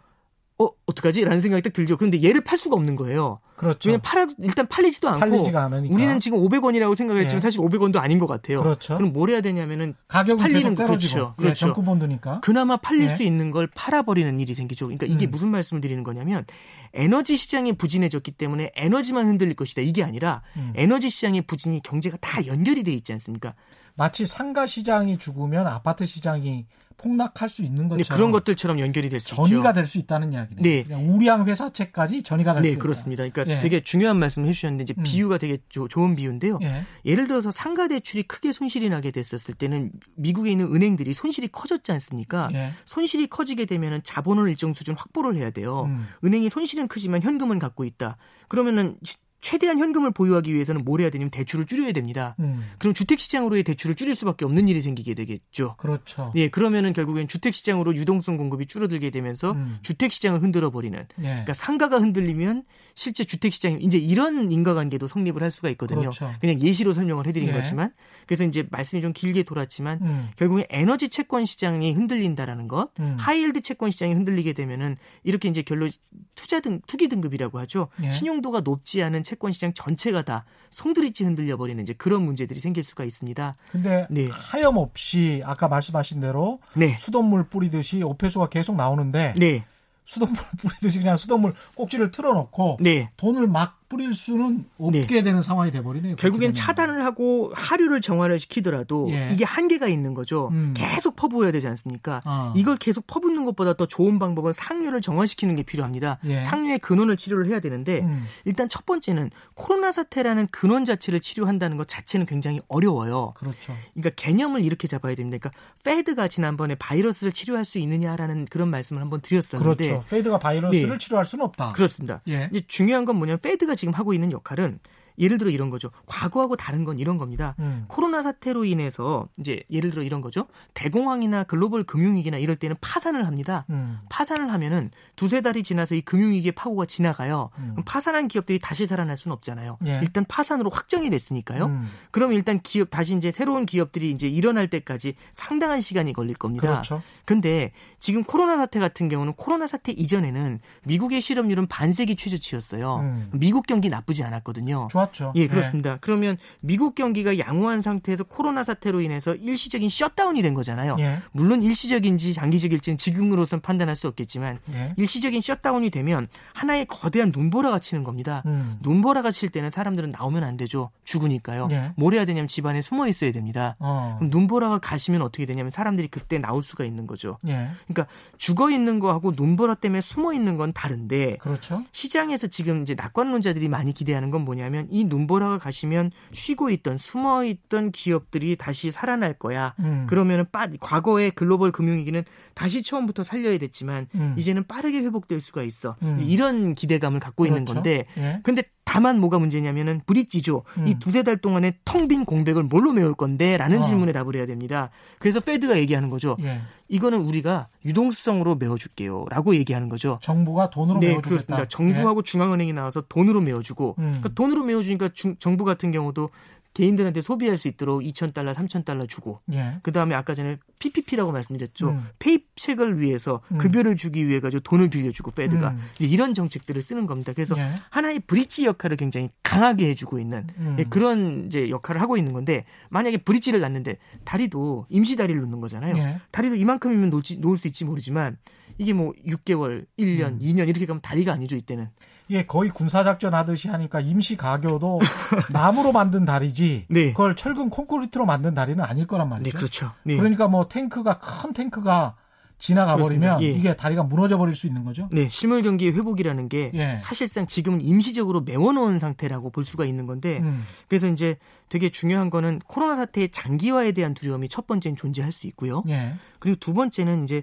[0.60, 1.24] 어, 어떡하지?
[1.24, 1.96] 라는 생각이 딱 들죠.
[1.96, 3.40] 그런데 얘를 팔 수가 없는 거예요.
[3.56, 3.88] 그렇죠.
[3.88, 5.94] 왜냐면 팔아 일단 팔리지도 않고 팔리지가 않으니까.
[5.94, 7.40] 우리는 지금 500원이라고 생각을 했지만 예.
[7.40, 8.62] 사실 500원도 아닌 것 같아요.
[8.62, 8.96] 그렇죠.
[8.98, 11.14] 그럼 뭘 해야 되냐면은 가격은 팔리는 계속 거, 떨어지고.
[11.14, 11.34] 그렇죠.
[11.38, 11.66] 예, 그렇죠.
[11.66, 12.40] 정구본드니까.
[12.40, 13.16] 그나마 팔릴 예.
[13.16, 14.86] 수 있는 걸 팔아 버리는 일이 생기죠.
[14.86, 15.30] 그러니까 이게 음.
[15.30, 16.44] 무슨 말씀을 드리는 거냐면
[16.92, 19.80] 에너지 시장이 부진해졌기 때문에 에너지만 흔들릴 것이다.
[19.80, 20.72] 이게 아니라 음.
[20.76, 23.54] 에너지 시장의 부진이 경제가 다 연결이 돼 있지 않습니까?
[23.94, 26.66] 마치 상가 시장이 죽으면 아파트 시장이
[27.00, 29.44] 폭락할 수 있는 근데 것처럼 그런 것들처럼 연결이 될 수 있죠.
[29.46, 30.62] 전이가 될 수 있다는 이야기네요.
[30.62, 30.84] 네.
[30.84, 32.82] 그냥 우량 회사채까지 전이가 될수 네, 있다.
[32.82, 33.28] 그렇습니다.
[33.28, 33.60] 그러니까 예.
[33.60, 35.02] 되게 중요한 말씀을 해주셨는데 이제 음.
[35.02, 36.58] 비유가 되게 조- 좋은 비유인데요.
[36.62, 36.82] 예.
[37.04, 42.50] 예를 들어서 상가 대출이 크게 손실이 나게 됐었을 때는 미국에 있는 은행들이 손실이 커졌지 않습니까?
[42.52, 42.72] 예.
[42.84, 45.84] 손실이 커지게 되면은 자본을 일정 수준 확보를 해야 돼요.
[45.86, 46.06] 음.
[46.24, 48.16] 은행이 손실은 크지만 현금은 갖고 있다.
[48.48, 48.96] 그러면은
[49.40, 52.36] 최대한 현금을 보유하기 위해서는 뭘 해야 되냐면 대출을 줄여야 됩니다.
[52.40, 52.64] 음.
[52.78, 55.76] 그럼 주택 시장으로의 대출을 줄일 수밖에 없는 일이 생기게 되겠죠.
[55.78, 56.32] 그렇죠.
[56.36, 59.78] 예, 그러면은 결국엔 주택 시장으로 유동성 공급이 줄어들게 되면서 음.
[59.82, 61.22] 주택 시장을 흔들어 버리는 예.
[61.22, 66.00] 그러니까 상가가 흔들리면 실제 주택 시장이 이제 이런 인과관계도 성립을 할 수가 있거든요.
[66.00, 66.30] 그렇죠.
[66.42, 67.52] 냥 예시로 설명을 해드린 예.
[67.52, 67.92] 거지만
[68.26, 70.28] 그래서 이제 말씀이 좀 길게 돌았지만 음.
[70.36, 73.16] 결국에 에너지 채권 시장이 흔들린다라는 것, 음.
[73.18, 75.90] 하이힐드 채권 시장이 흔들리게 되면은 이렇게 이제 결론
[76.34, 77.88] 투자 등 투기 등급이라고 하죠.
[78.02, 78.10] 예.
[78.10, 83.04] 신용도가 높지 않은 채권 시장 전체가 다 송두리째 흔들려 버리는 이제 그런 문제들이 생길 수가
[83.04, 83.54] 있습니다.
[83.70, 84.28] 근데 네.
[84.28, 89.64] 하염없이 아까 말씀하신 대로 네, 수돗물 뿌리듯이 오폐수가 계속 나오는데 네,
[90.04, 93.10] 수돗물 뿌리듯이 그냥 수돗물 꼭지를 틀어놓고 네.
[93.16, 95.22] 돈을 막 뿌릴 수는 없게 네.
[95.22, 96.14] 되는 상황이 돼버리네요.
[96.16, 96.52] 결국엔.
[96.52, 99.30] 차단을 하고 하류를 정화를 시키더라도 예.
[99.32, 100.48] 이게 한계가 있는 거죠.
[100.52, 100.74] 음.
[100.76, 102.22] 계속 퍼부어야 되지 않습니까?
[102.24, 102.54] 어.
[102.56, 106.18] 이걸 계속 퍼붓는 것보다 더 좋은 방법은 상류를 정화시키는 게 필요합니다.
[106.24, 106.40] 예.
[106.40, 108.24] 상류의 근원을 치료를 해야 되는데 음.
[108.44, 113.34] 일단 첫 번째는 코로나 사태라는 근원 자체를 치료한다는 것 자체는 굉장히 어려워요.
[113.36, 113.74] 그렇죠.
[113.94, 115.38] 그러니까 개념을 이렇게 잡아야 됩니다.
[115.38, 120.08] 그러니까 Fed가 지난번에 바이러스를 치료할 수 있느냐라는 그런 말씀을 한번 드렸었는데 그렇죠.
[120.08, 120.98] Fed가 바이러스를 네.
[120.98, 121.72] 치료할 수는 없다.
[121.72, 122.20] 그렇습니다.
[122.28, 122.48] 예.
[122.68, 124.78] 중요한 건 뭐냐면 Fed가 지금 하고 있는 역할은
[125.20, 125.90] 예를 들어 이런 거죠.
[126.06, 127.54] 과거하고 다른 건 이런 겁니다.
[127.60, 127.84] 음.
[127.88, 130.46] 코로나 사태로 인해서 이제 예를 들어 이런 거죠.
[130.74, 133.66] 대공황이나 글로벌 금융위기나 이럴 때는 파산을 합니다.
[133.70, 134.00] 음.
[134.08, 137.50] 파산을 하면은 두세 달이 지나서 이 금융위기의 파고가 지나가요.
[137.58, 137.70] 음.
[137.72, 139.78] 그럼 파산한 기업들이 다시 살아날 수는 없잖아요.
[139.86, 140.00] 예.
[140.02, 141.66] 일단 파산으로 확정이 됐으니까요.
[141.66, 141.88] 음.
[142.10, 146.66] 그럼 일단 기업 다시 이제 새로운 기업들이 이제 일어날 때까지 상당한 시간이 걸릴 겁니다.
[146.68, 147.02] 그렇죠.
[147.26, 152.96] 근데 지금 코로나 사태 같은 경우는 코로나 사태 이전에는 미국의 실업률은 반세기 최저치였어요.
[153.00, 153.30] 음.
[153.32, 154.88] 미국 경기 나쁘지 않았거든요.
[154.90, 155.32] 좋았 죠.
[155.36, 155.98] 예, 그렇습니다.
[156.00, 160.96] 그러면 미국 경기가 양호한 상태에서 코로나 사태로 인해서 일시적인 셧다운이 된 거잖아요.
[160.98, 161.10] 예.
[161.10, 161.18] 예.
[161.32, 164.94] 물론 일시적인지 장기적일지는 지금으로선 판단할 수 없겠지만 예.
[164.96, 168.42] 일시적인 셧다운이 되면 하나의 거대한 눈보라가 치는 겁니다.
[168.46, 168.78] 음.
[168.82, 170.90] 눈보라가 칠 때는 사람들은 나오면 안 되죠.
[171.04, 171.68] 죽으니까요.
[171.70, 171.92] 예.
[171.96, 173.76] 뭘 해야 되냐면 집안에 숨어 있어야 됩니다.
[173.78, 174.16] 어.
[174.18, 177.38] 그럼 눈보라가 가시면 어떻게 되냐면 사람들이 그때 나올 수가 있는 거죠.
[177.46, 177.70] 예.
[177.88, 178.06] 그러니까
[178.38, 181.84] 죽어 있는 거하고 눈보라 때문에 숨어 있는 건 다른데 그렇죠.
[181.92, 187.92] 시장에서 지금 이제 낙관론자들이 많이 기대하는 건 뭐냐면 이 눈보라가 가시면 쉬고 있던 숨어 있던
[187.92, 189.74] 기업들이 다시 살아날 거야.
[189.80, 190.06] 음.
[190.08, 192.24] 그러면은 빠 과거의 글로벌 금융위기는
[192.60, 194.34] 다시 처음부터 살려야 됐지만 음.
[194.36, 195.96] 이제는 빠르게 회복될 수가 있어.
[196.02, 196.18] 음.
[196.20, 197.72] 이런 기대감을 갖고 있는 그렇죠.
[197.72, 198.40] 건데 예.
[198.42, 200.64] 근데 다만 뭐가 문제냐면은 브릿지죠.
[200.76, 200.86] 음.
[200.86, 203.56] 이 두세 달 동안에 텅 빈 공백을 뭘로 메울 건데?
[203.56, 203.82] 라는 어.
[203.82, 204.90] 질문에 답을 해야 됩니다.
[205.20, 206.36] 그래서 페드가 얘기하는 거죠.
[206.42, 206.60] 예.
[206.88, 209.24] 이거는 우리가 유동성으로 메워줄게요.
[209.30, 210.18] 라고 얘기하는 거죠.
[210.20, 211.28] 정부가 돈으로 네, 메워주겠다.
[211.30, 211.64] 그렇습니다.
[211.68, 214.02] 정부하고 중앙은행이 나와서 돈으로 메워주고, 음.
[214.02, 216.28] 그러니까 돈으로 메워주니까 중- 정부 같은 경우도
[216.74, 219.60] 개인들한테 소비할 수 있도록 2,000달러, 3,000달러 주고, 예.
[219.60, 219.78] 예.
[219.82, 221.90] 그 다음에 아까 전에 PPP라고 말씀드렸죠.
[221.90, 222.08] 음.
[222.18, 223.58] 페이책을 위해서 음.
[223.58, 225.78] 급여를 주기 위해 가지고 돈을 빌려주고 페드가 음.
[225.98, 227.32] 이런 정책들을 쓰는 겁니다.
[227.32, 227.72] 그래서 예.
[227.90, 230.76] 하나의 브릿지 역할을 굉장히 강하게 해주고 있는 음.
[230.78, 235.96] 예, 그런 이제 역할을 하고 있는 건데 만약에 브릿지를 놨는데 다리도 임시 다리를 놓는 거잖아요.
[235.96, 236.20] 예.
[236.30, 238.36] 다리도 이만큼이면 놓을지, 놓을 수 있지 모르지만
[238.78, 240.38] 이게 뭐 6개월, 1년, 음.
[240.38, 241.88] 2년 이렇게 가면 다리가 아니죠 이때는.
[242.30, 245.00] 이게 거의 군사작전 하듯이 하니까 임시 가교도
[245.50, 247.10] 나무로 만든 다리지 네.
[247.10, 249.58] 그걸 철근 콘크리트로 만든 다리는 아닐 거란 네, 말이죠.
[249.58, 249.90] 그렇죠.
[250.04, 250.16] 네.
[250.16, 252.14] 그러니까 뭐 탱크가 큰 탱크가
[252.60, 252.96] 지나가.
[252.96, 253.48] 버리면 예.
[253.48, 255.08] 이게 다리가 무너져 버릴 수 있는 거죠.
[255.10, 256.98] 네, 실물 경기의 회복이라는 게 예.
[257.00, 260.62] 사실상 지금은 임시적으로 메워놓은 상태라고 볼 수가 있는 건데 음.
[260.86, 261.36] 그래서 이제
[261.68, 265.82] 되게 중요한 거는 코로나 사태의 장기화에 대한 두려움이 첫 번째는 존재할 수 있고요.
[265.88, 266.14] 예.
[266.38, 267.42] 그리고 두 번째는 이제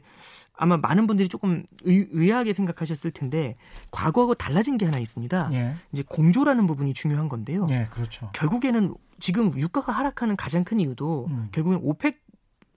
[0.58, 3.56] 아마 많은 분들이 조금 의, 의아하게 생각하셨을 텐데
[3.91, 5.50] 과거하고 달라진 게 하나 있습니다.
[5.54, 5.76] 예.
[5.93, 7.67] 이제 공조라는 부분이 중요한 건데요.
[7.70, 8.30] 예, 그렇죠.
[8.34, 11.50] 결국에는 지금 유가가 하락하는 가장 큰 이유도 음.
[11.52, 12.26] 결국엔 OPEC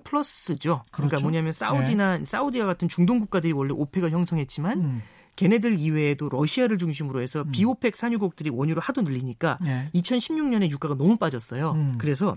[0.05, 0.83] Plus죠.
[0.93, 1.23] 그러니까 그렇죠.
[1.23, 5.03] 뭐냐면 사우디나 사우디와 같은 중동 국가들이 원래 OPEC을 형성했지만 음.
[5.37, 7.53] 걔네들 이외에도 러시아를 중심으로 해서 음.
[7.53, 9.91] 비OPEC 산유국들이 원유를 하도 늘리니까 예.
[9.95, 11.73] 2016년에 유가가 너무 빠졌어요.
[11.73, 11.95] 음.
[11.99, 12.37] 그래서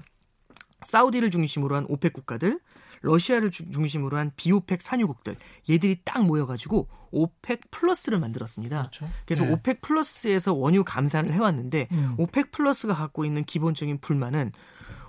[0.83, 2.59] 사우디를 중심으로 한 OPEC 국가들,
[3.03, 5.35] 러시아를 주- 중심으로 한 비OPEC 산유국들,
[5.69, 8.77] 얘들이 딱 모여가지고 OPEC Plus를 만들었습니다.
[8.79, 9.07] 그렇죠.
[9.25, 9.51] 그래서 예.
[9.51, 12.15] OPEC Plus에서 원유 감산을 해왔는데 음.
[12.17, 14.51] OPEC Plus가 갖고 있는 기본적인 불만은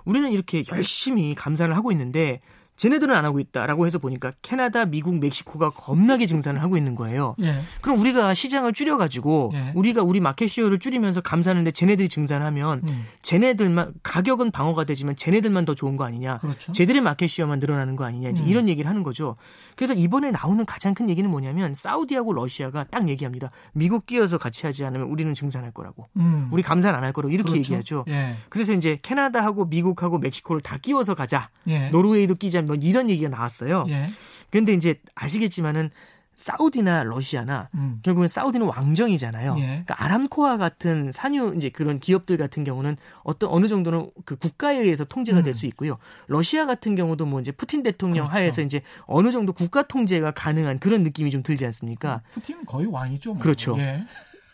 [0.03, 2.41] 우리는 이렇게 열심히 감산을 하고 있는데
[2.77, 7.35] 쟤네들은 안 하고 있다라고 해서 보니까 캐나다, 미국, 멕시코가 겁나게 증산을 하고 있는 거예요.
[7.41, 7.55] 예.
[7.79, 9.71] 그럼 우리가 시장을 줄여가지고 예.
[9.75, 13.05] 우리가 우리 market share를 줄이면서 감산하는데 쟤네들이 증산하면 음.
[13.21, 16.39] 쟤네들만 가격은 방어가 되지만 쟤네들만 더 좋은 거 아니냐?
[16.39, 16.73] 그렇죠.
[16.73, 18.29] 쟤들의 market share만 늘어나는 거 아니냐?
[18.29, 18.47] 이제 음.
[18.49, 19.37] 이런 얘기를 하는 거죠.
[19.77, 23.51] 그래서 이번에 나오는 가장 큰 얘기는 뭐냐면 사우디하고 러시아가 딱 얘기합니다.
[23.71, 26.07] 미국 끼어서 같이 하지 않으면 우리는 증산할 거라고.
[26.17, 26.49] 음.
[26.51, 27.73] 우리 감산 안 할 거라고 이렇게 그렇죠.
[27.73, 28.05] 얘기하죠.
[28.09, 28.35] 예.
[28.49, 31.49] 그래서 이제 캐나다하고 미국하고 멕시코를 다 끼워서 가자.
[31.67, 31.89] 예.
[31.89, 32.64] 노르웨이도 끼자.
[32.65, 33.85] 뭐 이런 얘기가 나왔어요.
[33.89, 34.09] 예.
[34.49, 35.89] 그런데 이제 아시겠지만은
[36.35, 37.99] 사우디나 러시아나 음.
[38.03, 39.55] 결국은 사우디는 왕정이잖아요.
[39.57, 39.65] 예.
[39.65, 45.05] 그러니까 아람코와 같은 산유 이제 그런 기업들 같은 경우는 어떤 어느 정도는 그 국가에 의해서
[45.05, 45.55] 통제가 될 음.
[45.55, 45.97] 수 있고요.
[46.27, 48.37] 러시아 같은 경우도 뭐 이제 푸틴 대통령 그렇죠.
[48.37, 52.21] 하에서 이제 어느 정도 국가 통제가 가능한 그런 느낌이 좀 들지 않습니까?
[52.33, 53.35] 푸틴은 거의 왕이죠.
[53.35, 53.41] 뭐.
[53.41, 53.77] 그렇죠.
[53.79, 54.05] 예.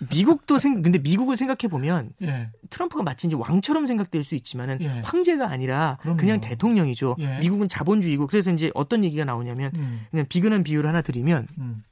[0.09, 2.49] 미국도 생 근데 미국을 생각해 보면 예.
[2.69, 4.87] 트럼프가 마치 이제 왕처럼 생각될 수 있지만은 예.
[5.03, 6.17] 황제가 아니라 그럼요.
[6.17, 7.17] 그냥 대통령이죠.
[7.19, 7.39] 예.
[7.39, 10.05] 미국은 자본주의고 그래서 이제 어떤 얘기가 나오냐면 음.
[10.09, 11.83] 그냥 비근한 비유를 하나 드리면 음.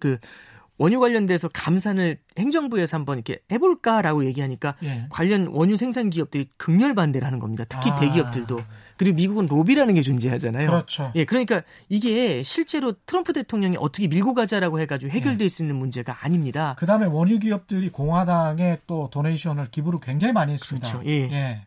[0.00, 0.18] 그
[0.76, 5.06] 원유 관련돼서 감산을 행정부에서 한번 이렇게 해볼까라고 얘기하니까 예.
[5.08, 7.64] 관련 원유 생산 기업들이 극렬 반대를 하는 겁니다.
[7.68, 8.00] 특히 아.
[8.00, 8.58] 대기업들도.
[8.96, 10.66] 그리고 미국은 로비라는 게 존재하잖아요.
[10.66, 11.12] 그렇죠.
[11.14, 16.76] 예, 그러니까 이게 실제로 트럼프 대통령이 어떻게 밀고 가자라고 해가지고 해결될 수 있는 문제가 아닙니다.
[16.78, 20.88] 그 다음에 원유 기업들이 공화당에 또 도네이션을 기부를 굉장히 많이 했습니다.
[20.88, 21.08] 그렇죠.
[21.08, 21.66] 예.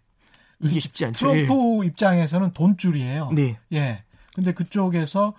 [0.60, 1.32] 이게 쉽지 않죠.
[1.32, 3.30] 트럼프 입장에서는 돈줄이에요.
[3.32, 3.36] 예.
[3.36, 3.58] 네.
[3.74, 4.04] 예.
[4.34, 5.34] 근데 그쪽에서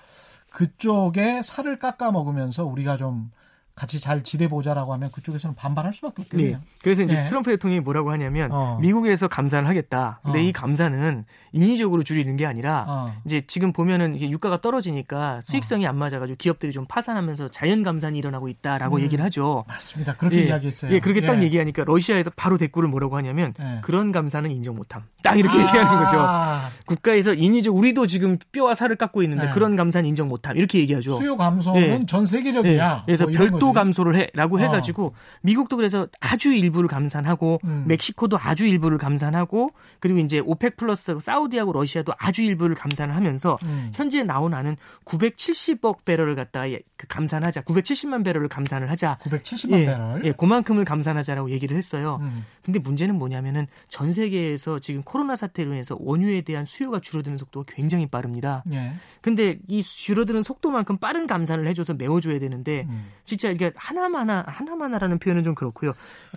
[0.50, 3.30] 그쪽에 살을 깎아 먹으면서 우리가 좀
[3.78, 6.56] 같이 잘 지내보자라고 하면 그쪽에서는 반발할 수밖에 없겠네요.
[6.56, 6.62] 네.
[6.82, 7.26] 그래서 이제 네.
[7.26, 8.76] 트럼프 대통령이 뭐라고 하냐면 어.
[8.80, 10.18] 미국에서 감산을 하겠다.
[10.24, 10.42] 근데 어.
[10.42, 13.14] 이 감산은 인위적으로 줄이는 게 아니라 어.
[13.24, 18.48] 이제 지금 보면은 이게 유가가 떨어지니까 수익성이 안 맞아가지고 기업들이 좀 파산하면서 자연 감산이 일어나고
[18.48, 19.02] 있다라고 음.
[19.02, 19.64] 얘기를 하죠.
[19.68, 20.16] 맞습니다.
[20.16, 20.46] 그렇게 예.
[20.46, 20.92] 이야기했어요.
[20.92, 21.44] 예, 그렇게 딱 예.
[21.44, 23.78] 얘기하니까 러시아에서 바로 댓글을 뭐라고 하냐면 예.
[23.82, 25.04] 그런 감산은 인정 못함.
[25.22, 26.16] 딱 이렇게 얘기하는 거죠.
[26.18, 29.52] 아, 국가에서 인위적 우리도 지금 뼈와 살을 깎고 있는데 네.
[29.52, 30.56] 그런 감산 인정 못함.
[30.56, 31.14] 이렇게 얘기하죠.
[31.14, 32.06] 수요 감소는 예.
[32.06, 32.96] 전 세계적이야.
[32.96, 33.84] 예, 그래서 뭐 별도 거지.
[33.84, 34.60] 감소를 해라고 어.
[34.60, 37.84] 해가지고 미국도 그래서 아주 일부를 감산하고 음.
[37.86, 43.92] 멕시코도 아주 일부를 감산하고 그리고 이제 OPEC Plus 사우디하고 러시아도 아주 일부를 감산을 하면서 음.
[43.94, 50.24] 현재 나온하는 970억 배럴을 갖다가 예, 그 감산하자 970만 배럴을 감산을 하자 970만 예, 배럴.
[50.24, 52.18] 예, 그만큼을 감산하자라고 얘기를 했어요.
[52.20, 52.44] 음.
[52.62, 58.06] 근데 문제는 뭐냐면은 전 세계에서 지금 코로나 사태로 인해서 원유에 대한 수요가 줄어드는 속도가 굉장히
[58.06, 58.62] 빠릅니다.
[58.72, 58.94] 예.
[59.20, 63.06] 근데 이 줄어드는 속도만큼 빠른 감산을 해줘서 메워줘야 되는데 음.
[63.24, 65.92] 진짜 이게 하나마나 하나마나라는 표현은 좀 그렇고요.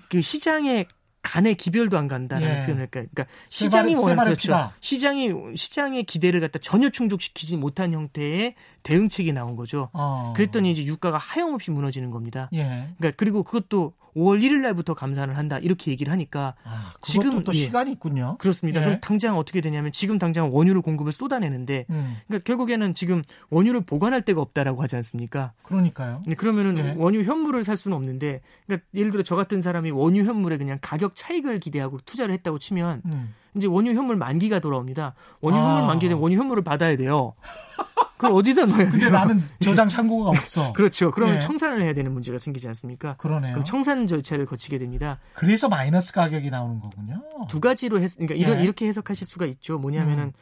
[0.10, 0.88] 그 시장의
[1.22, 2.66] 간의 기별도 안 간다는 예.
[2.66, 2.88] 표현을?
[2.90, 4.42] 그러니까 세 시장이 발의- 세원 발의 그렇죠.
[4.48, 4.74] 피다.
[4.80, 9.89] 시장이 시장의 기대를 갖다 전혀 충족시키지 못한 형태의 대응책이 나온 거죠.
[9.94, 10.34] 어.
[10.36, 12.50] 그랬더니 이제 유가가 하염없이 무너지는 겁니다.
[12.54, 12.89] 예.
[12.98, 17.54] 그러니까 그리고 그것도 5월 1일 날부터 감산을 한다 이렇게 얘기를 하니까 아, 그것도 지금, 또
[17.54, 17.58] 예.
[17.58, 18.38] 시간이 있군요.
[18.39, 18.82] 그렇습니다.
[18.82, 18.86] 예.
[18.86, 22.17] 그럼 당장 어떻게 되냐면 지금 당장 원유를 공급을 쏟아내는데 음.
[22.28, 25.54] 그러니까 결국에는 지금 원유를 보관할 데가 없다라고 하지 않습니까?
[25.63, 26.24] 그러니까요.
[26.26, 26.96] 네, 그러면은 예.
[26.98, 31.15] 원유 현물을 살 수는 없는데, 그러니까 예를 들어 저 같은 사람이 원유 현물에 그냥 가격
[31.15, 33.34] 차익을 기대하고 투자를 했다고 치면 음.
[33.56, 35.13] 이제 원유 현물 만기가 돌아옵니다.
[35.41, 35.76] 원유 아.
[35.76, 37.34] 현물 만기에 원유 현물을 받아야 돼요.
[38.22, 39.10] 그걸 어디다 넣어야 근데 돼요?
[39.10, 40.74] 나는 저장 창고가 없어.
[40.74, 41.10] 그렇죠.
[41.10, 41.40] 그러면 예.
[41.40, 43.16] 청산을 해야 되는 문제가 생기지 않습니까?
[43.18, 43.54] 그러네요.
[43.54, 45.20] 그럼 청산 절차를 거치게 됩니다.
[45.34, 47.24] 그래서 마이너스 가격이 나오는 거군요.
[47.50, 48.64] 두 가지로 해서 그러니까 이런 예.
[48.64, 49.80] 이렇게 해석하실 수가 있죠.
[49.80, 50.34] 뭐냐면은 음.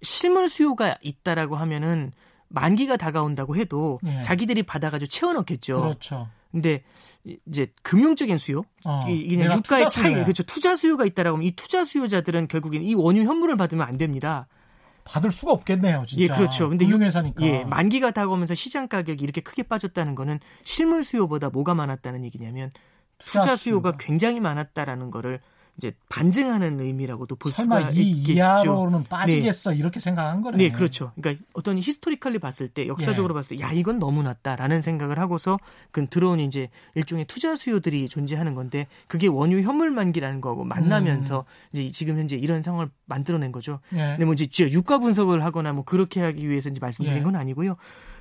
[0.00, 2.12] 실물 수요가 있다라고 하면은
[2.48, 4.22] 만기가 다가온다고 해도 예.
[4.22, 5.80] 자기들이 받아가지고 채워넣겠죠.
[5.80, 6.28] 그렇죠.
[6.52, 6.84] 근데
[7.46, 10.14] 이제 금융적인 수요, 어, 이 그냥 유가의 차이.
[10.14, 10.42] 그렇죠.
[10.44, 14.46] 투자 수요가 있다라고 하면 이 투자 수요자들은 결국엔 이 원유 현물을 받으면 안 됩니다.
[15.04, 16.22] 받을 수가 없겠네요, 진짜.
[16.22, 16.68] 예, 그렇죠.
[16.68, 17.44] 근데 유- 금융회사니까.
[17.44, 22.70] 예, 만기가 다가오면서 시장 가격이 이렇게 크게 빠졌다는 거는 실물 수요보다 뭐가 많았다는 얘기냐면
[23.18, 23.96] 투자, 수요가.
[23.98, 25.40] 굉장히 많았다라는 거를
[25.76, 28.32] 이제 반증하는 의미라고도 볼 수가 이 있겠죠.
[28.32, 30.56] 이하로는 빠지겠어 이렇게 생각한 거네.
[30.56, 31.12] 네, 그렇죠.
[31.16, 33.34] 그러니까 어떤 historically 봤을 때 역사적으로 예.
[33.34, 35.58] 봤을 때 야 이건 너무 낮다라는 생각을 하고서
[35.90, 41.68] 그 들어온 이제 일종의 투자 수요들이 존재하는 건데 그게 원유 현물 만기라는 거하고 만나면서 음.
[41.72, 43.80] 이제 지금 현재 이런 상황을 만들어낸 거죠.
[43.94, 43.98] 예.
[43.98, 47.22] 근데 뭐 이제 유가 분석을 하거나 뭐 그렇게 하기 위해서 이제 말씀드린 예.
[47.22, 47.76] 건 아니고요.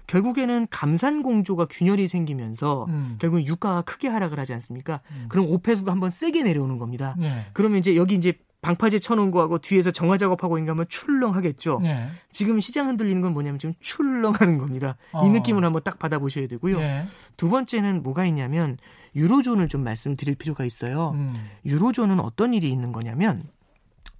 [0.07, 3.17] 결국에는 감산 공조가 균열이 생기면서 음.
[3.19, 5.01] 결국 유가가 크게 하락을 하지 않습니까?
[5.11, 5.25] 음.
[5.29, 7.15] 그럼 오폐수가 한번 세게 내려오는 겁니다.
[7.21, 7.45] 예.
[7.53, 11.81] 그러면 이제 여기 이제 방파제 쳐놓은 거하고 뒤에서 정화 작업하고 있는 거 하면 출렁하겠죠.
[11.83, 12.07] 예.
[12.31, 14.95] 지금 시장 흔들리는 건 뭐냐면 지금 출렁하는 겁니다.
[15.11, 15.25] 어.
[15.25, 16.79] 이 느낌을 한번 딱 받아보셔야 되고요.
[16.79, 17.05] 예.
[17.35, 18.77] 두 번째는 뭐가 있냐면
[19.15, 21.11] 유로존을 좀 말씀드릴 필요가 있어요.
[21.11, 21.33] 음.
[21.65, 23.43] 유로존은 어떤 일이 있는 거냐면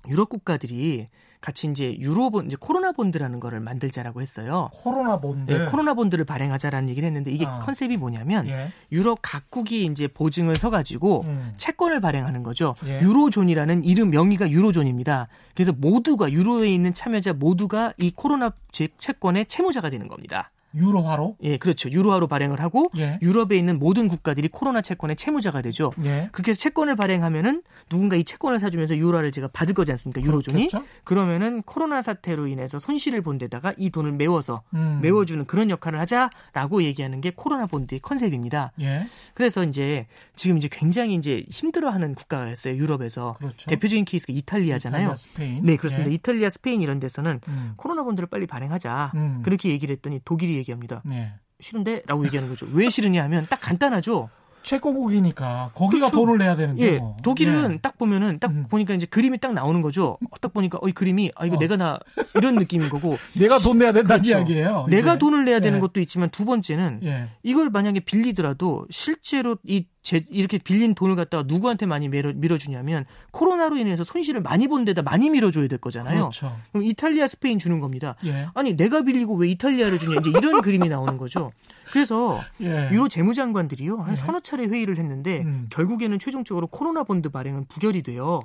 [0.08, 1.08] 유럽 국가들이
[1.44, 4.70] 같이 이제 유로본 이제 코로나 bond라는 거를 만들자라고 했어요.
[4.72, 5.52] 코로나 본드.
[5.52, 7.60] 네, 코로나 bond를 발행하자라는 얘기를 했는데 이게 어.
[7.66, 8.70] 컨셉이 뭐냐면 예.
[8.94, 11.54] 유럽 각국이 이제 보증을 서 가지고 음.
[11.58, 12.76] 채권을 발행하는 거죠.
[12.86, 13.02] 예.
[13.02, 15.28] 유로존이라는 이름 명의가 유로존입니다.
[15.54, 20.50] 그래서 모두가 유로에 있는 참여자 모두가 이 코로나 제- 채권의 채무자가 되는 겁니다.
[20.76, 21.38] 유로화로.
[21.44, 21.90] 예, 그렇죠.
[21.90, 23.20] 유로화로 발행을 하고 예.
[23.22, 25.92] 유럽에 있는 모든 국가들이 코로나 채권의 채무자가 되죠.
[26.04, 26.30] 예.
[26.32, 30.22] 그렇게 해서 채권을 발행하면은 누군가 이 채권을 사주면서 유로화를 제가 받을 거지 않습니까?
[30.22, 30.68] 유로존이.
[30.70, 30.84] 그렇겠죠?
[31.04, 35.00] 그러면은 코로나 사태로 인해서 손실을 본 데다가 이 돈을 메워서 음.
[35.02, 38.72] 메워주는 그런 역할을 하자라고 얘기하는 게 코로나 bond의 concept입니다.
[38.82, 39.08] 예.
[39.34, 42.76] 그래서 이제 지금 이제 굉장히 이제 힘들어하는 국가가 있어요.
[42.76, 43.70] 유럽에서 그렇죠.
[43.70, 45.02] 대표적인 케이스가 이탈리아잖아요.
[45.02, 45.64] 이탈리아, 스페인.
[45.64, 46.10] 네, 그렇습니다.
[46.10, 46.16] 예.
[46.16, 47.74] 이탈리아, 스페인 이런 데서는 음.
[47.76, 49.12] 코로나 bond를 빨리 발행하자.
[49.16, 49.42] 음.
[49.44, 51.04] 그렇게 얘기를 했더니 독일이 얘기합니다.
[51.12, 51.34] 예.
[51.60, 52.66] 싫은데라고 얘기하는 거죠.
[52.74, 54.30] 왜 싫으냐 하면 딱 간단하죠.
[54.64, 56.26] 채권국이니까 거기가 그렇죠.
[56.26, 56.82] 돈을 내야 되는데.
[56.82, 57.18] 예, 뭐.
[57.22, 57.78] 독일은 예.
[57.82, 58.66] 딱 보면은 딱 음.
[58.70, 60.18] 보니까 이제 그림이 딱 나오는 거죠.
[60.32, 61.60] 어, 딱 보니까 어, 이 그림이 아 이거 어.
[61.60, 62.00] 내가 나
[62.36, 64.38] 이런 느낌인 거고 내가 돈 내야 된다는 그렇죠.
[64.38, 64.88] 이야기예요.
[64.90, 65.20] 내가 이게.
[65.20, 65.82] 돈을 내야 되는 예.
[65.82, 67.30] 것도 있지만 두 번째는 예.
[67.44, 73.06] 이걸 만약에 빌리더라도 실제로 이 제, 이렇게 빌린 돈을 갖다가 누구한테 많이 밀어, 밀어 주냐면
[73.32, 76.20] 코로나로 인해서 손실을 많이 본 데다 많이 밀어줘야 될 거잖아요.
[76.20, 76.56] 그렇죠.
[76.72, 78.16] 그럼 이탈리아, 스페인 주는 겁니다.
[78.26, 78.48] 예.
[78.54, 81.54] 아니 내가 빌리고 왜 이탈리아를 주냐 이제 이런 그림이 나오는 거죠.
[81.90, 82.90] 그래서 예.
[82.92, 84.16] 유로 재무장관들이요 한 예.
[84.16, 85.68] 서너 차례 회의를 했는데 음.
[85.70, 88.42] 결국에는 최종적으로 코로나 본드 발행은 부결이 돼요.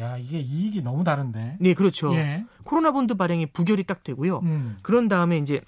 [0.00, 1.58] 야, 이게 이익이 너무 다른데.
[1.60, 2.14] 네, 그렇죠.
[2.14, 2.44] 예.
[2.64, 4.40] 코로나 본드 발행이 부결이 딱 되고요.
[4.42, 4.78] 음.
[4.82, 5.60] 그런 다음에 이제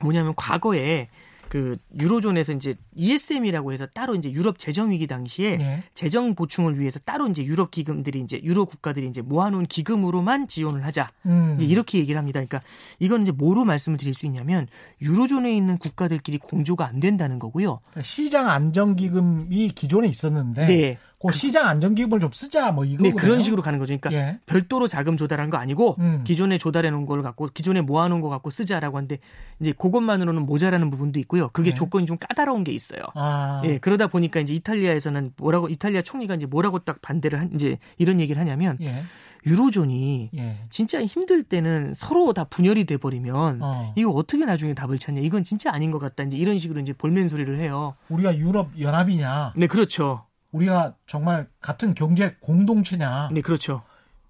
[0.00, 1.08] 뭐냐면 과거에
[1.48, 5.82] 그 유로존에서 이제 ESM이라고 해서 따로 이제 유럽 재정 위기 당시에 예.
[5.94, 11.08] 재정 보충을 위해서 따로 이제 유럽 기금들이 이제 유로 국가들이 이제 모아놓은 기금으로만 지원을 하자
[11.26, 11.54] 음.
[11.56, 12.40] 이제 이렇게 얘기를 합니다.
[12.40, 12.62] 그러니까
[12.98, 14.66] 이건 이제 뭐로 말씀을 드릴 수 있냐면
[15.00, 17.80] 유로존에 있는 국가들끼리 공조가 안 된다는 거고요.
[18.02, 23.42] 시장 안정 기금이 기존에 있었는데 네, 그 시장 안정기금을 좀 쓰자 뭐 이거 네 그런
[23.42, 23.96] 식으로 가는 거죠.
[23.96, 24.38] 그러니까 예.
[24.46, 26.24] 별도로 자금 조달한 거 아니고 음.
[26.24, 29.18] 기존에 조달해 놓은 걸 갖고 기존에 모아 놓은 거 갖고 쓰자라고 하는데
[29.60, 31.48] 이제 그것만으로는 모자라는 부분도 있고요.
[31.48, 31.76] 그게 네.
[31.76, 33.00] 조건이 좀 까다로운 게 있어요.
[33.14, 33.62] 아.
[33.64, 38.20] 예, 그러다 보니까 이제 이탈리아에서는 뭐라고 이탈리아 총리가 이제 뭐라고 딱 반대를 한 이제 이런
[38.20, 39.02] 얘기를 하냐면 예.
[39.46, 40.56] 유로존이 예.
[40.70, 43.94] 진짜 힘들 때는 서로 다 분열이 돼 버리면 어.
[43.96, 45.20] 이거 어떻게 나중에 답을 찾냐?
[45.20, 46.24] 이건 진짜 아닌 것 같다.
[46.24, 47.94] 이제 이런 식으로 이제 볼멘 소리를 해요.
[48.08, 49.52] 우리가 유럽 연합이냐?
[49.56, 50.24] 네, 그렇죠.
[50.52, 53.30] 우리가 정말 같은 경제 공동체냐?
[53.32, 53.82] 네, 그렇죠.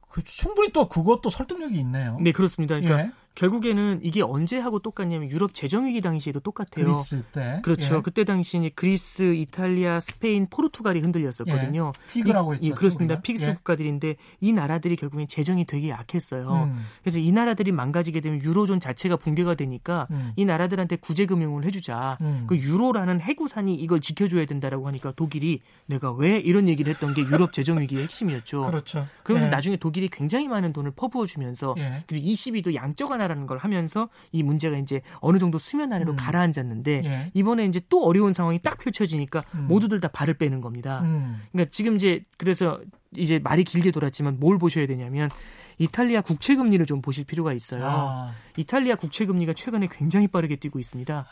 [0.08, 2.18] 그 충분히 또 그것도 설득력이 있네요.
[2.20, 2.80] 네, 그렇습니다.
[2.80, 3.12] 그러니까 예.
[3.36, 6.86] 결국에는 이게 언제 하고 똑같냐면 유럽 재정 위기 당시에도 똑같아요.
[6.86, 7.60] 그리스 때.
[7.62, 7.96] 그렇죠.
[7.98, 8.00] 예.
[8.00, 11.92] 그때 당시 그리스, 이탈리아, 스페인, 포르투갈이 흔들렸었거든요.
[11.94, 12.12] 예.
[12.12, 12.66] PIG라고 이- 했죠.
[12.68, 13.20] 예, 그렇습니다.
[13.20, 13.54] PIGS 예.
[13.54, 16.50] 국가들인데 이 나라들이 결국엔 재정이 되게 약했어요.
[16.70, 16.84] 음.
[17.02, 20.32] 그래서 이 나라들이 망가지게 되면 유로존 자체가 붕괴가 되니까 음.
[20.36, 22.16] 이 나라들한테 구제 금융을 해주자.
[22.22, 22.44] 음.
[22.48, 27.52] 그 유로라는 핵우산이 이걸 지켜줘야 된다라고 하니까 독일이 내가 왜 이런 얘기를 했던 게 유럽
[27.52, 28.64] 재정 위기의 핵심이었죠.
[28.64, 29.06] 그렇죠.
[29.22, 29.50] 그러면서 예.
[29.50, 32.02] 나중에 독일이 굉장히 많은 돈을 퍼부어주면서 예.
[32.06, 36.16] 그리고 22도 양적 완화 라는 걸 하면서 이 문제가 이제 어느 정도 수면 아래로 음.
[36.16, 37.30] 가라앉았는데 예.
[37.34, 39.66] 이번에 이제 또 어려운 상황이 딱 펼쳐지니까 음.
[39.68, 41.00] 모두들 다 발을 빼는 겁니다.
[41.02, 41.42] 음.
[41.52, 42.80] 그러니까 지금 이제 그래서
[43.14, 45.30] 이제 말이 길게 돌았지만 뭘 보셔야 되냐면
[45.78, 47.84] 이탈리아 국채 금리를 좀 보실 필요가 있어요.
[47.84, 48.32] 아.
[48.56, 51.26] 이탈리아 국채 금리가 최근에 굉장히 빠르게 뛰고 있습니다.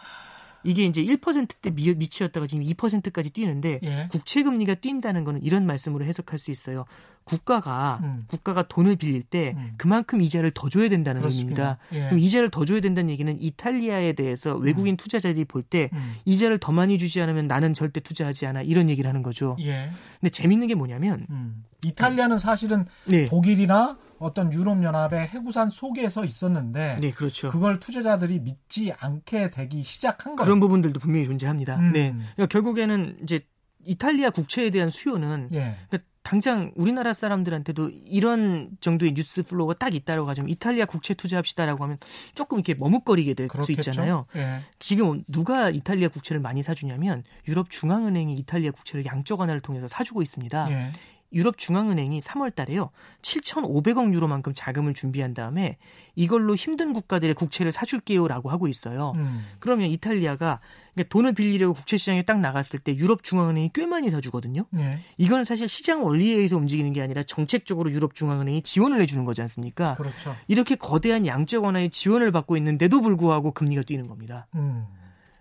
[0.64, 4.08] 이게 이제 1%대 미, 미치였다가 지금 2%까지 뛰는데 예.
[4.10, 6.84] 국채 금리가 뛴다는 거는 이런 말씀으로 해석할 수 있어요.
[7.24, 8.24] 국가가 음.
[8.28, 9.72] 국가가 돈을 빌릴 때 음.
[9.78, 11.78] 그만큼 이자를 더 줘야 된다는 그렇습니다.
[11.90, 12.06] 의미입니다.
[12.06, 12.08] 예.
[12.10, 16.14] 그럼 이자를 더 줘야 된다는 얘기는 이탈리아에 대해서 외국인 투자자들이 볼때 음.
[16.26, 19.56] 이자를 더 많이 주지 않으면 나는 절대 투자하지 않아 이런 얘기를 하는 거죠.
[19.60, 19.90] 예.
[20.20, 21.64] 근데 재밌는 게 뭐냐면 음.
[21.84, 27.50] 이탈리아는 사실은 네, 독일이나 어떤 유럽 연합의 해구산 속에서 있었는데 네 그렇죠.
[27.50, 30.46] 그걸 투자자들이 믿지 않게 되기 시작한 거예요.
[30.46, 31.76] 그런 부분들도 분명히 존재합니다.
[31.76, 31.92] 음.
[31.92, 33.40] 네, 그러니까 결국에는 이제
[33.86, 35.76] 이탈리아 국채에 대한 수요는 예.
[35.88, 41.98] 그러니까 당장 우리나라 사람들한테도 이런 정도의 뉴스 flow가 딱 있다라고 하자면 이탈리아 국채 투자합시다라고 하면
[42.34, 43.72] 조금 이렇게 머뭇거리게 될 수.
[43.72, 44.24] 있잖아요.
[44.36, 44.60] 예.
[44.78, 50.70] 지금 누가 이탈리아 국채를 많이 사주냐면 유럽 중앙은행이 이탈리아 국채를 양적 완화를 통해서 사주고 있습니다.
[50.72, 50.92] 예.
[51.34, 52.90] 유럽 중앙은행이 3월 달에요.
[53.22, 55.76] 7,500억 유로만큼 자금을 준비한 다음에
[56.14, 59.12] 이걸로 힘든 국가들의 국채를 사줄게요라고 하고 있어요.
[59.16, 59.44] 음.
[59.58, 60.60] 그러면 이탈리아가
[60.94, 64.66] 그러니까 돈을 빌리려고 국채 시장에 딱 나갔을 때 유럽 중앙은행이 꽤 많이 사주거든요.
[64.78, 65.00] 예.
[65.18, 69.94] 이거는 사실 시장 원리에 의해서 움직이는 게 아니라 정책적으로 유럽 중앙은행이 지원을 해주는 거지 않습니까?
[69.94, 70.36] 그렇죠.
[70.46, 74.46] 이렇게 거대한 양적 완화의 지원을 받고 있는데도 불구하고 금리가 뛰는 겁니다.
[74.54, 74.86] 음.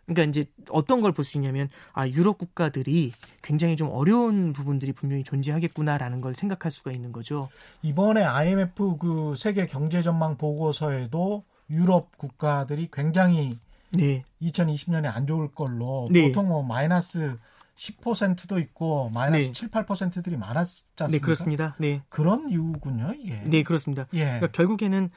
[0.05, 5.23] 그러니까 이제 어떤 걸 볼 수 있냐면 아 유럽 국가들이 굉장히 좀 어려운 부분들이 분명히
[5.23, 7.49] 존재하겠구나라는 걸 생각할 수가 있는 거죠.
[7.81, 13.57] 이번에 IMF 그 세계 경제 전망 보고서에도 유럽 국가들이 굉장히
[13.91, 16.27] 네, 2020년에 안 좋을 걸로 네.
[16.27, 17.37] 보통 뭐 마이너스
[17.75, 19.51] 10%도 있고 마이너스 네.
[19.53, 21.07] 7, 8%들이 많았지 않습니까?
[21.11, 21.75] 네 그렇습니다.
[21.79, 23.41] 네, 그런 이유군요, 이게.
[23.45, 24.07] 네 그렇습니다.
[24.13, 24.25] 예.
[24.25, 25.09] 그러니까 결국에는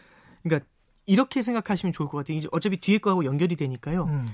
[0.42, 0.66] 그러니까
[1.06, 2.36] 이렇게 생각하시면 좋을 것 같아요.
[2.38, 4.04] 이제 어차피 뒤에 거하고 연결이 되니까요.
[4.04, 4.26] 음.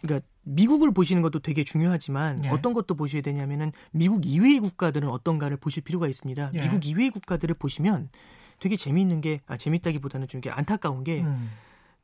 [0.00, 2.48] 그러니까 미국을 보시는 것도 되게 중요하지만 예.
[2.48, 6.50] 어떤 것도 보셔야 되냐면은 미국 이외의 국가들은 어떤가를 보실 필요가 있습니다.
[6.54, 6.60] 예.
[6.60, 8.10] 미국 이외의 국가들을 보시면
[8.60, 11.50] 되게 재미있는 게 아, 재밌다기보다는 좀 이렇게 안타까운 게 음.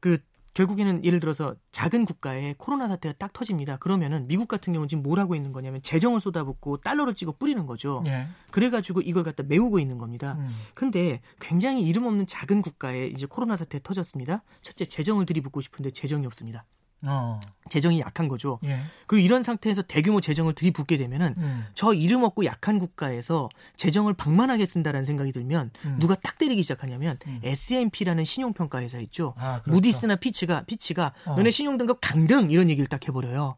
[0.01, 0.19] 그
[0.55, 3.79] 결국에는 예를 들어서 작은 국가에 코로나 사태가 딱 터집니다.
[3.79, 8.03] 그러면은 미국 같은 경우는 지금 뭘 하고 있는 거냐면 재정을 쏟아붓고 달러를 찍어 뿌리는 거죠.
[8.07, 8.27] 예.
[8.51, 10.37] 그래가지고 이걸 갖다 메우고 있는 겁니다.
[10.39, 10.51] 음.
[10.75, 14.43] 근데 굉장히 이름 없는 작은 국가에 이제 코로나 사태 터졌습니다.
[14.61, 16.67] 첫째 재정을 들이붓고 싶은데 재정이 없습니다.
[17.07, 17.41] 어.
[17.69, 18.59] 재정이 약한 거죠.
[18.65, 18.79] 예.
[19.07, 21.67] 그리고 이런 상태에서 대규모 재정을 들이붓게 되면은 음.
[21.75, 25.97] 저 이름 없고 약한 국가에서 재정을 방만하게 쓴다라는 생각이 들면 음.
[25.99, 27.41] 누가 딱 때리기 시작하냐면 음.
[27.43, 29.35] S&P라는 신용평가 회사 있죠.
[29.39, 29.71] 아, 그렇죠.
[29.71, 31.35] 무디스나 피치가 피치가 어.
[31.35, 33.57] 너네 신용 등급 강등 이런 얘기를 딱 해버려요.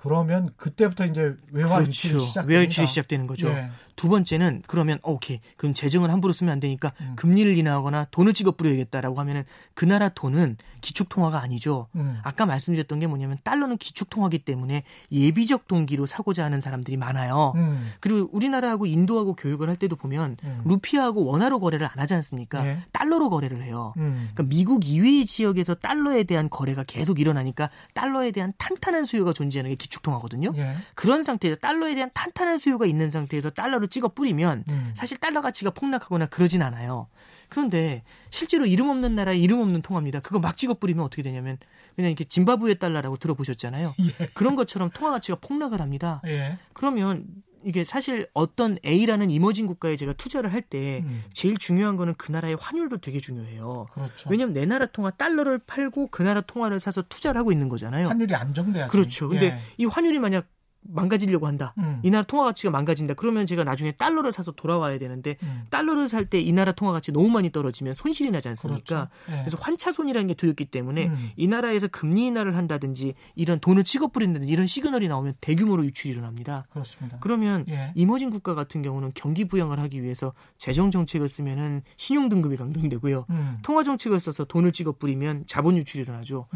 [0.00, 2.46] 그러면 그때부터 이제 외화 유출이 시작.
[2.46, 3.48] 외화 유출이 시작되는 거죠.
[3.48, 3.68] 예.
[3.98, 7.14] 두 번째는 그러면 어, 오케이 그럼 재정을 함부로 쓰면 안 되니까 음.
[7.16, 9.42] 금리를 인하하거나 돈을 찍어 뿌려야겠다라고 하면은
[9.74, 11.88] 그 나라 돈은 기축 통화가 아니죠.
[11.96, 12.20] 음.
[12.22, 17.52] 아까 말씀드렸던 게 뭐냐면 달러는 기축 통화기 때문에 예비적 동기로 사고자 하는 사람들이 많아요.
[17.56, 17.90] 음.
[17.98, 20.62] 그리고 우리나라하고 인도하고 교육을 할 때도 보면 음.
[20.64, 22.64] 루피하고 원화로 거래를 안 하지 않습니까?
[22.64, 22.78] 예.
[22.92, 23.94] 달러로 거래를 해요.
[23.96, 24.28] 음.
[24.32, 29.74] 그러니까 미국 이외의 지역에서 달러에 대한 거래가 계속 일어나니까 달러에 대한 탄탄한 수요가 존재하는 게
[29.74, 30.52] 기축 통화거든요.
[30.54, 30.76] 예.
[30.94, 34.92] 그런 상태에서 달러에 대한 탄탄한 수요가 있는 상태에서 달러를 찍어 뿌리면 음.
[34.94, 37.08] 사실 달러 가치가 폭락하거나 그러진 않아요.
[37.48, 40.20] 그런데 실제로 이름 없는 나라의 이름 없는 통화입니다.
[40.20, 41.58] 그거 막 찍어 뿌리면 어떻게 되냐면
[41.96, 43.94] 그냥 이렇게 짐바브웨 달러라고 들어보셨잖아요.
[44.34, 46.20] 그런 것처럼 통화 가치가 폭락을 합니다.
[46.26, 46.58] 예.
[46.74, 47.24] 그러면
[47.64, 51.24] 이게 사실 어떤 A라는 emerging 국가에 제가 투자를 할때 음.
[51.32, 53.88] 제일 중요한 거는 그 나라의 환율도 되게 중요해요.
[53.92, 54.30] 그렇죠.
[54.30, 58.08] 왜냐면 내 나라 통화 달러를 팔고 그 나라 통화를 사서 투자를 하고 있는 거잖아요.
[58.08, 58.90] 환율이 안정돼야지.
[58.90, 59.28] 그렇죠.
[59.28, 59.60] 근데 예.
[59.76, 60.46] 이 환율이 만약
[60.88, 61.74] 망가지려고 한다.
[61.78, 62.00] 음.
[62.02, 63.14] 이 나라 통화 가치가 망가진다.
[63.14, 65.64] 그러면 제가 나중에 달러를 사서 돌아와야 되는데 음.
[65.70, 69.08] 달러를 살 때 이 나라 통화 가치 너무 많이 떨어지면 손실이 나지 않습니까?
[69.08, 69.08] 그렇죠.
[69.30, 69.40] 예.
[69.40, 71.30] 그래서 환차손이라는 게 두렵기 때문에 음.
[71.36, 76.66] 이 나라에서 금리 인하를 한다든지 이런 돈을 찍어 뿌린다든지 이런 시그널이 나오면 대규모로 유출이 일어납니다.
[76.70, 77.18] 그렇습니다.
[77.20, 77.92] 그러면 예.
[77.94, 83.26] emerging 국가 같은 경우는 경기 부양을 하기 위해서 재정 정책을 쓰면은 신용 등급이 강등되고요.
[83.30, 83.58] 음.
[83.62, 86.46] 통화 정책을 써서 돈을 찍어 뿌리면 자본 유출이 일어나죠.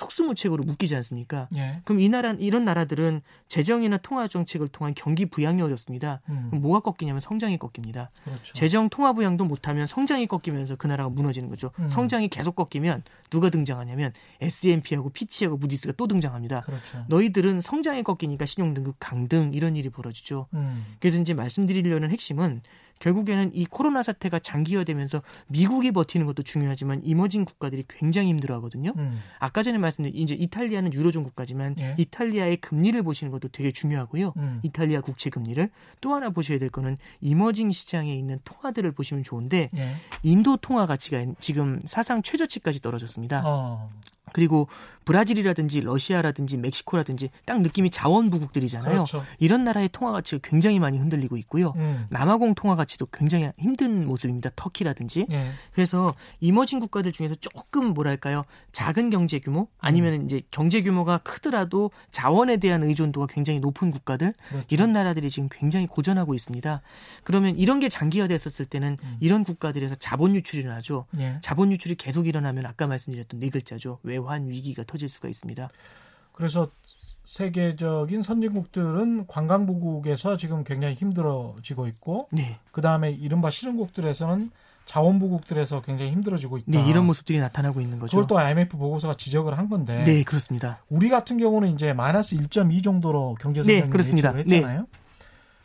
[0.00, 0.04] 음.
[0.04, 1.48] 속수무책으로 묶이지 않습니까?
[1.54, 1.80] 예.
[1.84, 6.20] 그럼 이 나라 이런 나라들은 재정이나 통화 정책을 통한 경기 부양이 어렵습니다.
[6.28, 6.50] 음.
[6.52, 8.10] 뭐가 꺾이냐면 성장이 꺾입니다.
[8.24, 8.52] 그렇죠.
[8.52, 11.70] 재정 통화 부양도 못하면 성장이 꺾이면서 그 나라가 무너지는 거죠.
[11.78, 11.88] 음.
[11.88, 16.62] 성장이 계속 꺾이면 누가 등장하냐면 S&P하고 피치하고 무디스가 또 등장합니다.
[16.62, 17.04] 그렇죠.
[17.08, 20.46] 너희들은 성장이 꺾이니까 신용등급 강등 이런 일이 벌어지죠.
[20.54, 20.84] 음.
[20.98, 22.62] 그래서 이제 말씀드리려는 핵심은
[23.00, 28.92] 결국에는 이 코로나 사태가 장기화되면서 미국이 버티는 것도 중요하지만 이머징 국가들이 굉장히 힘들어하거든요.
[28.96, 29.20] 음.
[29.38, 31.94] 아까 전에 말씀드린 이제 이탈리아는 유로존 국가지만 예.
[31.98, 34.34] 이탈리아의 금리를 보시는 것도 되게 중요하고요.
[34.36, 34.60] 음.
[34.62, 35.68] 이탈리아 국채 금리를
[36.00, 39.94] 또 하나 보셔야 될 거는 이머징 시장에 있는 통화들을 보시면 좋은데 예.
[40.22, 43.42] 인도 통화 가치가 지금 사상 최저치까지 떨어졌습니다.
[43.44, 43.90] 어.
[44.32, 44.68] 그리고
[45.04, 48.92] 브라질이라든지 러시아라든지 멕시코라든지 딱 느낌이 자원부국들이잖아요.
[48.92, 49.24] 그렇죠.
[49.38, 51.72] 이런 나라의 통화 가치가 굉장히 많이 흔들리고 있고요.
[51.76, 52.06] 음.
[52.10, 54.50] 남아공 통화 가치도 굉장히 힘든 모습입니다.
[54.54, 55.26] 터키라든지.
[55.30, 55.52] 예.
[55.72, 60.24] 그래서 이머징 국가들 중에서 조금 뭐랄까요 작은 경제 규모 아니면 음.
[60.26, 64.66] 이제 경제 규모가 크더라도 자원에 대한 의존도가 굉장히 높은 국가들 그렇죠.
[64.70, 66.82] 이런 나라들이 지금 굉장히 고전하고 있습니다.
[67.24, 69.16] 그러면 이런 게 장기화됐었을 때는 음.
[69.18, 71.06] 이런 국가들에서 자본 유출이 일어나죠.
[71.18, 71.38] 예.
[71.42, 73.98] 자본 유출이 계속 일어나면 아까 말씀드렸던 네 글자죠.
[74.02, 75.68] 외환 위기가 터질 수가 있습니다.
[76.32, 76.68] 그래서
[77.24, 82.58] 세계적인 선진국들은 관광부국에서 지금 굉장히 힘들어지고 있고 네.
[82.72, 84.50] 그 다음에 이른바 실흥국들에서는
[84.86, 86.66] 자원부국들에서 굉장히 힘들어지고 있다.
[86.66, 88.10] 네, 이런 모습들이 나타나고 있는 거죠.
[88.10, 90.82] 그걸 또 IMF 보고서가 지적을 한 건데 네, 그렇습니다.
[90.88, 94.36] 우리 같은 경우는 이제 마이너스 1.2 정도로 경제 네, 성장률 그렇습니다.
[94.36, 94.86] 예측을 했잖아요.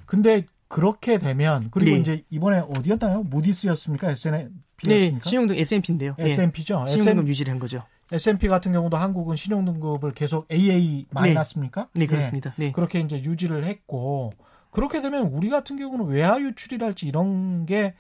[0.06, 2.02] 근데 그렇게 되면 그리고 네.
[2.02, 3.24] 이제 이번에 어디였나요?
[3.24, 4.08] 무디스였습니까?
[4.08, 5.30] 네, S&P였습니까?
[5.30, 6.16] 신용등 S&P인데요.
[6.20, 6.86] S&P죠.
[6.88, 7.84] 신용등급 유지를 한 거죠.
[8.12, 11.90] S&P 같은 경우도 한국은 신용 등급을 계속 AA 마이너스입니까?
[11.94, 12.08] 네, 예.
[12.08, 12.54] 그렇습니다.
[12.58, 12.72] 네.
[12.72, 14.34] 그렇게 이제 유지를 했고
[14.72, 17.96] 그렇게 되면 우리 같은 경우는 외화 유출이랄지 이런 게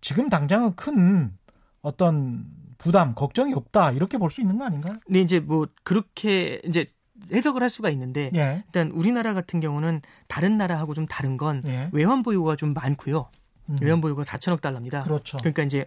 [0.00, 1.32] 지금 당장은 큰
[1.82, 2.46] 어떤
[2.78, 4.94] 부담, 걱정이 없다 이렇게 볼 수 있는 거 아닌가요?
[5.08, 6.86] 네, 이제 뭐 그렇게 이제
[7.32, 11.90] 해석을 할 수가 있는데 예, 일단 우리나라 같은 경우는 다른 나라하고 좀 다른 건 예,
[11.92, 13.28] 외환 보유고가 좀 많고요.
[13.68, 13.76] 음.
[13.82, 15.02] 외환 보유고가 4천억 달러입니다.
[15.02, 15.36] 그렇죠.
[15.38, 15.84] 그러니까 이제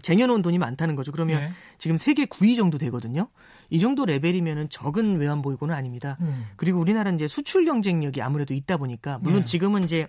[0.00, 1.12] 쟁여놓은 돈이 많다는 거죠.
[1.12, 1.50] 그러면 예.
[1.78, 3.28] 지금 세계 9위 정도 되거든요.
[3.68, 6.16] 이 정도 레벨이면은 적은 외환 보유고는 아닙니다.
[6.20, 9.44] 음, 그리고 우리나라는 이제 수출 경쟁력이 아무래도 있다 보니까 물론 네.
[9.44, 10.08] 지금은 이제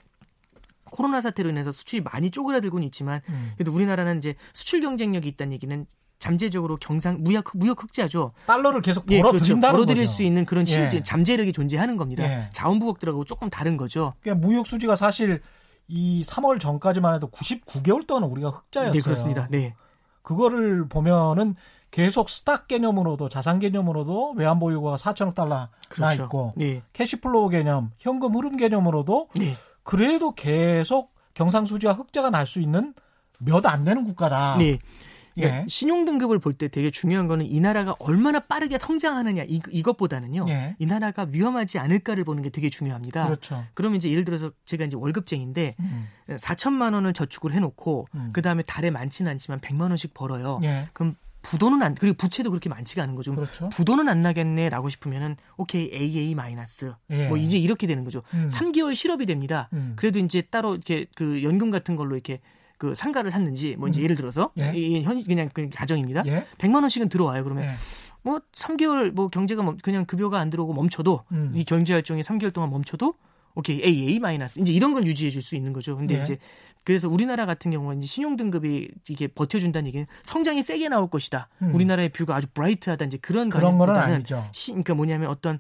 [0.86, 3.52] 코로나 사태로 인해서 수출이 많이 쪼그라들고는 있지만 음.
[3.58, 5.86] 그래도 우리나라는 이제 수출 경쟁력이 있다는 얘기는
[6.20, 8.32] 잠재적으로 경상 무역 무역 흑자죠.
[8.46, 9.72] 달러를 계속 예, 벌어들인다는 그렇죠.
[9.74, 10.16] 벌어들일 거죠.
[10.16, 11.04] 수 있는 그런 예.
[11.04, 12.24] 잠재력이 존재하는 겁니다.
[12.24, 12.50] 예.
[12.54, 14.14] 자원부국들하고 조금 다른 거죠.
[14.22, 15.42] 그러니까 무역 수지가 사실
[15.88, 18.94] 이 3월 전까지만 해도 99개월 동안 우리가 흑자였어요.
[18.94, 19.48] 네, 그렇습니다.
[19.50, 19.76] 네.
[20.22, 21.56] 그거를 보면은
[21.92, 26.24] 계속 stock 개념으로도 자산 개념으로도 외환 보유고가 4천억 달러 나 그렇죠.
[26.24, 26.82] 있고 네.
[26.94, 29.56] cash flow 개념, 현금 흐름 개념으로도 네.
[29.84, 32.94] 그래도 계속 경상수지와 흑자가 날 수 있는
[33.40, 34.58] 몇 안 되는 국가다.
[34.58, 34.80] 네.
[35.38, 35.66] 예.
[35.68, 40.46] 신용 등급을 볼 때 되게 중요한 거는 이 나라가 얼마나 빠르게 성장하느냐 이, 이것보다는요.
[40.50, 40.76] 예.
[40.78, 43.26] 이 나라가 위험하지 않을까를 보는 게 되게 중요합니다.
[43.26, 43.64] 그렇죠.
[43.74, 46.08] 그러면 이제 예를 들어서 제가 이제 월급쟁인데 음.
[46.30, 48.30] 4천만 원을 저축을 해놓고 음.
[48.34, 50.60] 그 다음에 달에 많지는 않지만 100만 원씩 벌어요.
[50.64, 50.88] 예.
[50.94, 53.36] 그럼 부도는 안 그리고 부채도 그렇게 많지가 않은 거죠.
[53.36, 53.68] 그렇죠.
[53.70, 57.28] 부도는 안 나겠네라고 싶으면은 오케이 AA 마이너스 예.
[57.28, 58.22] 뭐 이제 이렇게 되는 거죠.
[58.34, 58.48] 음.
[58.50, 59.68] 3개월 실업이 됩니다.
[59.74, 59.94] 음.
[59.98, 62.40] 그래도 이제 따로 이렇게 그 연금 같은 걸로 이렇게
[62.84, 64.74] 그 상가를 샀는지 뭐 이제 예를 들어서 예.
[64.76, 66.24] 이현 그냥 그 가정입니다.
[66.26, 66.46] 예.
[66.58, 67.42] 100만 원씩은 들어와요.
[67.46, 67.70] 그러면 예.
[68.24, 71.54] 뭐 3개월 뭐 경제가 멈- 그냥 급여가 안 들어오고 멈춰도 음.
[71.56, 73.14] 이 경제 활동이 3개월 동안 멈춰도
[73.56, 75.96] 오케이 A A 마이너스 이제 이런 걸 유지해 줄 수 있는 거죠.
[75.96, 76.24] 근데 네.
[76.24, 76.38] 이제
[76.84, 81.48] 그래서 우리나라 같은 경우는 신용 등급이 이게 버텨준다는 얘기는 성장이 세게 나올 것이다.
[81.62, 81.74] 음.
[81.74, 84.46] 우리나라의 view가 아주 bright하다 이제 그런 그런 거는 아니죠.
[84.52, 85.60] 시, 그러니까 뭐냐면 어떤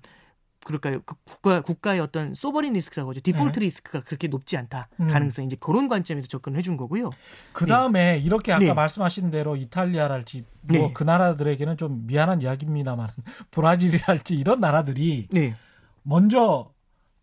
[0.63, 1.01] 그럴까요?
[1.05, 3.21] 그 국가 국가의 어떤 sovereign risk라고 하죠.
[3.21, 3.65] 디폴트 네.
[3.65, 4.87] risk가 그렇게 높지 않다.
[4.99, 5.07] 음.
[5.07, 7.11] 가능성 이제 그런 관점에서 접근을 해준 거고요.
[7.51, 8.73] 그 다음에 이렇게 아까 네.
[8.73, 10.93] 말씀하신 대로 이탈리아랄지 뭐 네.
[10.93, 13.09] 그 나라들에게는 좀 미안한 이야기입니다만
[13.51, 15.55] 브라질이랄지 이런 나라들이 네,
[16.01, 16.71] 먼저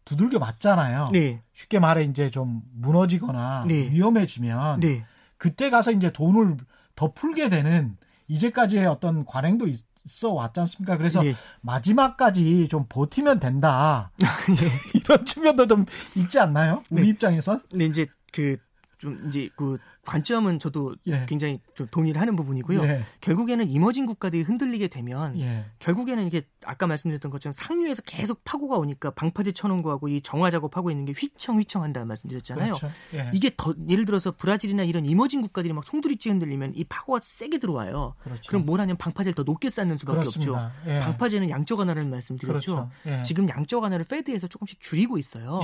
[0.05, 1.11] 두들겨 맞잖아요.
[1.13, 3.89] 네, 쉽게 말해 이제 좀 무너지거나 네.
[3.91, 5.05] 위험해지면 네,
[5.37, 6.57] 그때 가서 이제 돈을
[6.97, 7.97] 더 풀게 되는
[8.29, 10.97] 이제까지의 어떤 관행도 있 어 왔지 않습니까?
[10.97, 11.35] 그래서 네.
[11.61, 14.11] 마지막까지 좀 버티면 된다.
[14.95, 15.85] 이런 측면도 좀
[16.15, 16.83] 있지 않나요?
[16.91, 17.09] 우리 네.
[17.09, 17.63] 입장에선?
[17.71, 18.57] 근데 이제 그
[19.01, 19.79] 좀 이제 그
[20.11, 21.25] 관점은 저도 예.
[21.29, 22.83] 굉장히 좀 동의를 하는 부분이고요.
[22.83, 23.05] 예.
[23.21, 25.67] 결국에는 이머징 국가들이 흔들리게 되면 예.
[25.79, 30.91] 결국에는 이게 아까 말씀드렸던 것처럼 상류에서 계속 파고가 오니까 방파제 쳐놓은 거하고 이 정화 작업하고
[30.91, 32.75] 있는 게 휘청휘청한다는 말씀드렸잖아요.
[32.75, 32.91] 그렇죠.
[33.15, 33.31] 예.
[33.33, 38.17] 이게 더 예를 들어서 브라질이나 이런 이머징 국가들이 막 송두리째 흔들리면 이 파고가 세게 들어와요.
[38.19, 38.49] 그렇죠.
[38.49, 40.41] 그럼 뭘 하냐면 방파제를 더 높게 쌓는 수밖에 없죠.
[40.41, 40.73] 그렇습니다.
[40.89, 41.01] 예.
[41.01, 42.75] 방파제는 양적 완화라는 말씀드렸죠.
[42.75, 42.91] 그렇죠.
[43.07, 43.23] 예.
[43.23, 45.61] 지금 양적 완화를 페드에서 조금씩 줄이고 있어요.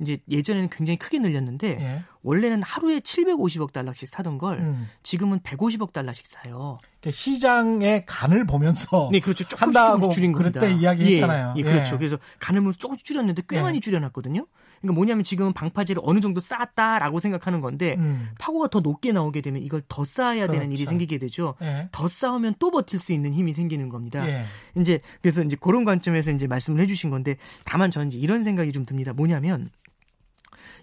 [0.00, 0.02] 예.
[0.02, 2.04] 이제 예전에는 굉장히 크게 늘렸는데 예.
[2.22, 4.88] 원래는 하루에 750억 달러씩 사던 걸 음.
[5.02, 6.78] 지금은 150억 달러씩 사요.
[7.02, 9.44] 이렇게 시장의 간을 보면서 네, 그렇죠.
[9.44, 10.60] 조금씩 조금씩 줄인 겁니다.
[10.60, 11.54] 그때 이야기했잖아요.
[11.56, 11.96] 예, 예, 그렇죠.
[11.96, 13.60] 그래서 간을 보면서 조금씩 줄였는데 꽤 예.
[13.62, 14.46] 많이 줄여놨거든요.
[14.80, 18.30] 그러니까 뭐냐면 지금은 방파제를 어느 정도 쌓았다라고 생각하는 건데 음.
[18.38, 20.72] 파고가 더 높게 나오게 되면 이걸 더 쌓아야 되는 그렇죠.
[20.72, 21.54] 일이 생기게 되죠.
[21.62, 21.88] 예.
[21.92, 24.26] 더 쌓으면 또 버틸 수 있는 힘이 생기는 겁니다.
[24.28, 24.44] 예.
[24.78, 28.86] 이제 그래서 이제 그런 관점에서 이제 말씀을 해주신 건데 다만 저는 이제 이런 생각이 좀
[28.86, 29.12] 듭니다.
[29.12, 29.70] 뭐냐면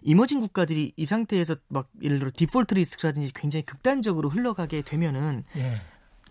[0.02, 5.82] emerging 국가들이 이 상태에서 막 예를 들어 default risk라든지 굉장히 극단적으로 흘러가게 되면은 예.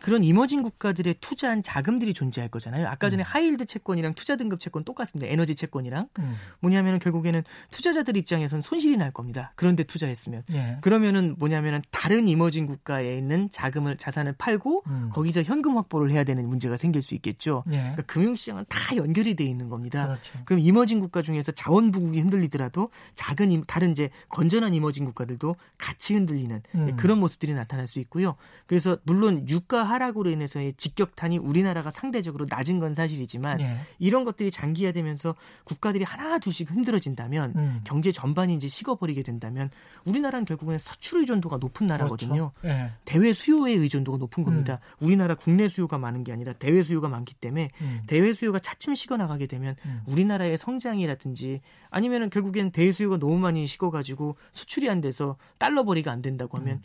[0.01, 2.87] 그런 emerging 국가들의 투자한 자금들이 존재할 거잖아요.
[2.89, 5.31] 아까 전에 high yield 채권이랑 투자 등급 채권 똑같습니다.
[5.31, 6.35] 에너지 채권이랑 음.
[6.61, 9.53] 뭐냐면은 결국에는 투자자들 입장에선 손실이 날 겁니다.
[9.57, 10.79] 그런데 투자했으면 예.
[10.81, 15.11] 그러면은 뭐냐면은 다른 emerging 국가에 있는 자금을 자산을 팔고 음.
[15.13, 17.65] 거기서 현금 확보를 해야 되는 문제가 생길 수 있겠죠.
[17.69, 17.77] 예.
[17.79, 20.07] 그러니까 금융시장은 다 연결이 돼 있는 겁니다.
[20.07, 20.39] 그렇죠.
[20.45, 26.15] 그럼 emerging 국가 중에서 자원 부국이 흔들리더라도 작은 임- 다른 이제 건전한 emerging 국가들도 같이
[26.15, 26.97] 흔들리는 음.
[26.97, 28.37] 그런 모습들이 나타날 수 있고요.
[28.67, 33.78] 그래서 물론 유가 하락으로 인해서의 직격탄이 우리나라가 상대적으로 낮은 건 사실이지만 예.
[33.99, 35.34] 이런 것들이 장기화되면서
[35.64, 37.80] 국가들이 하나 둘씩 흔들어진다면 음.
[37.84, 39.70] 경제 전반이 이제 식어버리게 된다면
[40.05, 42.53] 우리나라는 결국엔 서출 의존도가 높은 나라거든요.
[42.61, 42.76] 그렇죠.
[42.76, 42.93] 예.
[43.05, 44.80] 대외 수요의 의존도가 높은 겁니다.
[45.01, 48.03] 우리나라 국내 수요가 많은 게 아니라 대외 수요가 많기 때문에 음.
[48.07, 50.03] 대외 수요가 차츰 식어나가게 되면 음.
[50.07, 51.61] 우리나라의 성장이라든지
[51.91, 56.82] 아니면은 결국엔 대외 수요가 너무 많이 식어가지고 수출이 안 돼서 달러 벌이가 안 된다고 하면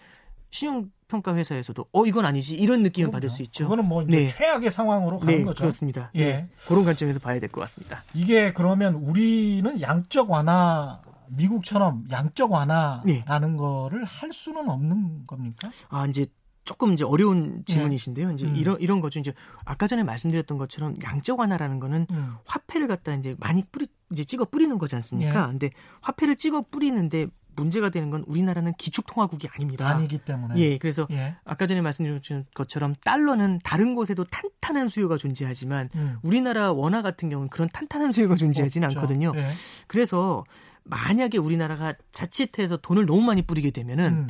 [0.51, 3.63] 신용평가 회사에서도 어 이건 아니지 이런 느낌을 받을 수 있죠.
[3.65, 4.27] 그거는 뭐 이제 네.
[4.27, 5.61] 최악의 상황으로 가는 네, 거죠.
[5.63, 6.11] 그렇습니다.
[6.15, 6.25] 예.
[6.25, 8.03] 네, 그런 관점에서 봐야 될 것 같습니다.
[8.13, 13.23] 이게 그러면 우리는 양적 완화 미국처럼 양적 완화라는 네.
[13.57, 15.71] 거를 할 수는 없는 겁니까?
[15.89, 16.25] 아 이제
[16.63, 17.73] 조금 이제 어려운 예.
[17.73, 18.31] 질문이신데요.
[18.31, 18.55] 이제 음.
[18.55, 19.19] 이런 이런 거죠.
[19.19, 19.33] 이제
[19.65, 22.35] 아까 전에 말씀드렸던 것처럼 양적 완화라는 거는 음.
[22.45, 25.43] 화폐를 갖다 이제 많이 뿌리 이제 찍어 뿌리는 거지 않습니까?
[25.43, 25.47] 예.
[25.47, 25.71] 근데
[26.01, 29.87] 화폐를 찍어 뿌리는데 문제가 되는 건 우리나라는 기축통화국이 아닙니다.
[29.87, 30.55] 아니기 때문에.
[30.57, 31.35] 예, 그래서 예.
[31.43, 36.17] 아까 전에 말씀드린 것처럼 달러는 다른 곳에도 탄탄한 수요가 존재하지만 음.
[36.23, 38.99] 우리나라 원화 같은 경우는 그런 탄탄한 수요가 존재하지는 없죠.
[38.99, 39.33] 않거든요.
[39.35, 39.47] 예.
[39.87, 40.43] 그래서
[40.83, 44.27] 만약에 우리나라가 자칫해서 돈을 너무 많이 뿌리게 되면은 음.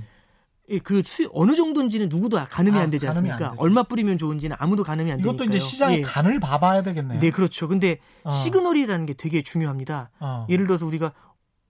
[0.69, 3.37] 이그 수요 어느 정도인지는 누구도 가늠이 아, 안 되지 안 않습니까?
[3.37, 3.53] 되죠.
[3.57, 5.33] 얼마 뿌리면 좋은지는 아무도 가늠이 안 되니까요.
[5.33, 6.01] 이것도 이제 시장의 예.
[6.01, 7.19] 간을 봐봐야 되겠네요.
[7.19, 7.67] 네, 그렇죠.
[7.67, 8.31] 근데 어.
[8.31, 10.11] 시그널이라는 게 되게 중요합니다.
[10.19, 10.45] 어.
[10.49, 11.11] 예를 들어서 우리가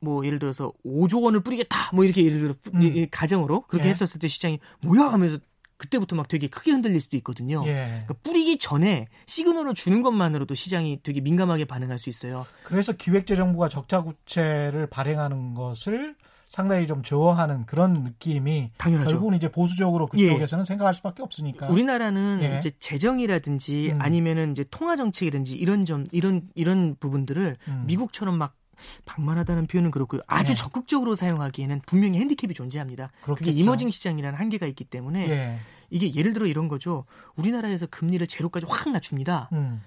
[0.01, 3.07] 뭐 예를 들어서 5조 원을 뿌리겠다 뭐 이렇게 예를 들어 음.
[3.09, 3.91] 가정으로 그렇게 예.
[3.91, 5.37] 했었을 때 시장이 뭐야 하면서
[5.77, 7.63] 그때부터 막 되게 크게 흔들릴 수도 있거든요.
[7.65, 8.03] 예.
[8.05, 12.45] 그러니까 뿌리기 전에 시그널을 주는 것만으로도 시장이 되게 민감하게 반응할 수 있어요.
[12.63, 16.15] 그래서 기획재정부가 적자구체를 발행하는 것을
[16.47, 19.09] 상당히 좀 저어하는 그런 느낌이 당연하죠.
[19.09, 21.67] 결국은 이제 보수적으로 그쪽에서는 생각할 수밖에 없으니까.
[21.69, 22.57] 우리나라는 예.
[22.59, 24.01] 이제 재정이라든지 음.
[24.01, 27.83] 아니면은 이제 통화 정책이든지 이런 점 이런 이런 부분들을 음.
[27.87, 28.53] 미국처럼 막
[29.05, 30.21] 방만하다는 표현은 그렇고요.
[30.27, 30.55] 아주 예.
[30.55, 33.11] 적극적으로 사용하기에는 분명히 핸디캡이 존재합니다.
[33.21, 33.51] 그게 그렇겠죠.
[33.51, 35.59] 이머징 시장이라는 한계가 있기 때문에 예.
[35.89, 37.05] 이게 예를 들어 이런 거죠.
[37.35, 39.49] 우리나라에서 금리를 제로까지 확 낮춥니다.
[39.51, 39.81] 음.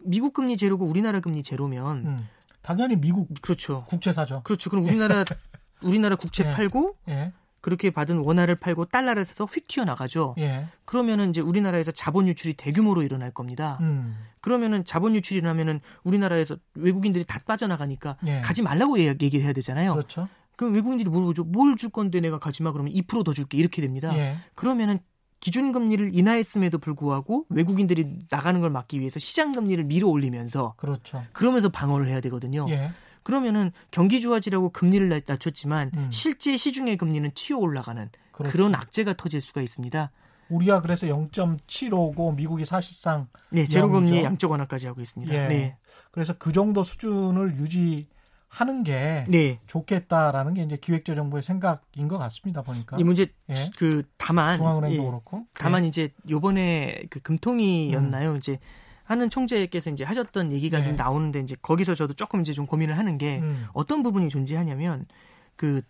[0.00, 2.28] 미국 금리 제로고 우리나라 금리 제로면 음.
[2.62, 3.84] 당연히 미국 그렇죠.
[3.88, 4.42] 국채 사죠.
[4.42, 4.70] 그렇죠.
[4.70, 5.24] 그럼 우리나라
[5.82, 6.52] 우리나라 국채 예.
[6.52, 7.32] 팔고 예.
[7.66, 10.36] 그렇게 받은 원화를 팔고 달러를 사서 휙 튀어 나가죠.
[10.38, 10.66] 예.
[10.84, 13.78] 그러면은 이제 우리나라에서 자본 유출이 대규모로 일어날 겁니다.
[13.80, 14.16] 음.
[14.40, 18.40] 그러면은 자본 유출이 일어나면은 우리나라에서 외국인들이 다 빠져나가니까 예.
[18.40, 19.94] 가지 말라고 얘- 얘기를 해야 되잖아요.
[19.94, 20.28] 그렇죠.
[20.56, 21.42] 그럼 외국인들이 물어보죠.
[21.42, 22.70] 뭘 줄 건데 내가 가지 마.
[22.70, 23.58] 그러면 2%더 줄게.
[23.58, 24.16] 이렇게 됩니다.
[24.16, 24.36] 예.
[24.54, 25.00] 그러면은
[25.40, 31.24] 기준금리를 인하했음에도 불구하고 외국인들이 나가는 걸 막기 위해서 시장금리를 밀어 올리면서 그렇죠.
[31.32, 32.66] 그러면서 방어를 해야 되거든요.
[32.70, 32.92] 예.
[33.26, 36.10] 그러면은 경기 좋아지라고 금리를 낮췄지만 음.
[36.12, 38.52] 실제 시중의 금리는 튀어 올라가는 그렇죠.
[38.52, 40.12] 그런 악재가 터질 수가 있습니다.
[40.48, 44.24] 우리가 그래서 0.75고 미국이 사실상 네, 제로 금리 이항이죠.
[44.26, 45.34] 양적 완화까지 하고 있습니다.
[45.34, 45.48] 예.
[45.48, 45.76] 네.
[46.12, 48.06] 그래서 그 정도 수준을 유지
[48.46, 49.58] 하는 게 네.
[49.66, 52.62] 좋겠다라는 게 이제 기획재정부의 생각인 것 같습니다.
[52.62, 53.54] 보니까 이 문제 예.
[53.76, 55.88] 그 다만 중앙은행도 예, 그렇고 다만 예.
[55.88, 58.36] 이제 요번에 그 금통위였나요?
[58.36, 58.60] 이제
[59.06, 60.84] 하는 총재께서 이제 하셨던 얘기가 네.
[60.84, 63.66] 좀 나오는데 이제 거기서 저도 조금 이제 좀 고민을 하는 게 음.
[63.72, 65.06] 어떤 부분이 존재하냐면
[65.54, 65.80] 그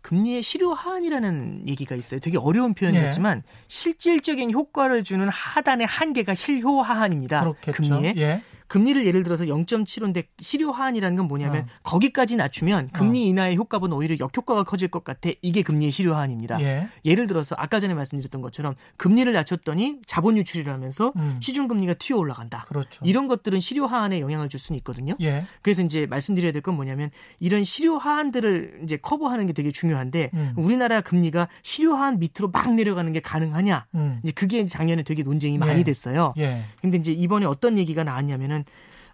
[0.00, 2.20] 금리의 실효 하한이라는 얘기가 있어요.
[2.20, 3.52] 되게 어려운 표현이었지만 네.
[3.66, 7.40] 실질적인 효과를 주는 하단의 한계가 실효 하한입니다.
[7.40, 7.82] 그렇겠죠.
[7.82, 8.42] 금리에 예.
[8.68, 11.66] 금리를 예를 들어서 0.75인데 실효 하한이라는 건 뭐냐면 어.
[11.82, 15.30] 거기까지 낮추면 금리 인하의 효과보다 오히려 역효과가 커질 것 같아.
[15.42, 16.60] 이게 금리의 실효 하한입니다.
[16.60, 16.88] 예.
[17.04, 21.38] 예를 들어서 아까 전에 말씀드렸던 것처럼 금리를 낮췄더니 자본 유출을 하면서 음.
[21.40, 22.64] 시중 금리가 튀어 올라간다.
[22.68, 23.04] 그렇죠.
[23.04, 25.14] 이런 것들은 실효 하한에 영향을 줄 수는 있거든요.
[25.20, 25.44] 예.
[25.62, 30.52] 그래서 이제 말씀드려야 될 건 뭐냐면 이런 실효 하한들을 이제 커버하는 게 되게 중요한데 음.
[30.56, 33.86] 우리나라 금리가 실효 하한 밑으로 막 내려가는 게 가능하냐?
[33.94, 34.20] 음.
[34.24, 35.84] 이제 그게 작년에 되게 논쟁이 많이 예.
[35.84, 36.34] 됐어요.
[36.38, 36.62] 예.
[36.80, 38.55] 근데 이제 이번에 어떤 얘기가 나왔냐면은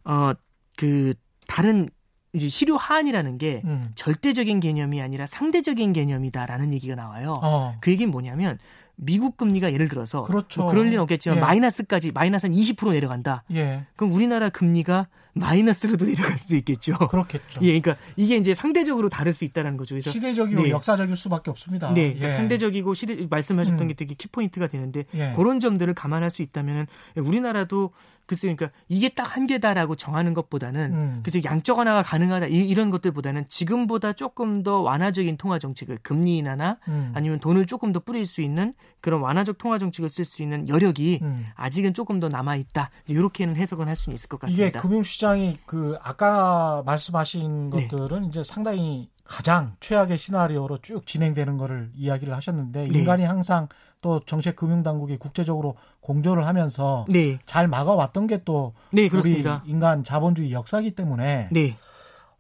[0.05, 0.35] 어
[0.77, 1.15] 그
[1.47, 1.89] 다른
[2.33, 3.91] 이제 실효 하한이라는 게 음.
[3.95, 7.39] 절대적인 개념이 아니라 상대적인 개념이다라는 얘기가 나와요.
[7.43, 7.77] 어.
[7.81, 8.59] 그 얘기는 뭐냐면
[8.97, 10.63] 미국 금리가 예를 들어서 그렇죠.
[10.63, 11.41] 뭐 그럴 리는 없겠지만 예.
[11.41, 13.45] 마이너스까지 마이너스 한 20% 내려간다.
[13.53, 13.85] 예.
[13.97, 16.97] 그럼 우리나라 금리가 마이너스로도 내려갈 수도 있겠죠.
[17.09, 17.61] 그렇겠죠.
[17.63, 19.95] 예, 그러니까 이게 이제 상대적으로 다를 수 있다는 거죠.
[19.95, 20.71] 그래서 시대적이고 네.
[20.71, 21.93] 역사적일 수밖에 없습니다.
[21.95, 22.15] 네, 예.
[22.15, 23.89] 그러니까 상대적이고 시대 말씀하셨던 음.
[23.89, 25.33] 게 되게 키포인트가 되는데 예.
[25.37, 27.91] 그런 점들을 감안할 수 있다면 우리나라도
[28.27, 31.21] 글쎄 그러니까 이게 딱 한계다라고 정하는 것보다는 음.
[31.25, 36.79] 그래서 양적 완화가 가능하다 이- 이런 것들보다는 지금보다 조금 더 완화적인 통화 정책을 금리 인하나
[36.89, 37.11] 음.
[37.15, 41.19] 아니면 돈을 조금 더 뿌릴 수 있는 그런 완화적 통화 정책을 쓸 수 있는 여력이
[41.23, 41.47] 음.
[41.57, 42.91] 아직은 조금 더 남아 있다.
[43.09, 44.81] 이렇게는 해석은 할 수는 있을 것 이게 같습니다.
[44.81, 47.89] 금융 시장 이 그 아까 말씀하신 네.
[47.89, 52.99] 것들은 이제 상당히 가장 최악의 시나리오로 쭉 진행되는 거를 이야기를 하셨는데 네.
[52.99, 53.69] 인간이 항상
[54.01, 59.63] 또 정책 금융 당국이 국제적으로 공조를 하면서 네, 잘 막아왔던 게또 네 우리 그렇습니다.
[59.65, 61.77] 인간 자본주의 역사이기 때문에 네,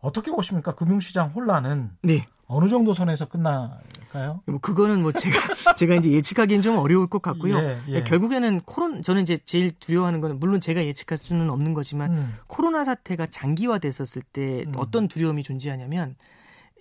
[0.00, 0.74] 어떻게 보십니까?
[0.74, 2.26] 금융시장 혼란은 네.
[2.52, 4.42] 어느 정도 선에서 끝날까요?
[4.46, 5.36] 뭐 그거는 뭐 제가
[5.76, 7.56] 제가 이제 예측하기는 좀 어려울 것 같고요.
[7.56, 8.02] 예, 예.
[8.02, 12.84] 결국에는 코로나 저는 이제 제일 두려워하는 거는 물론 제가 예측할 수는 없는 거지만 음, 코로나
[12.84, 14.72] 사태가 장기화됐었을 때 음.
[14.76, 16.16] 어떤 두려움이 존재하냐면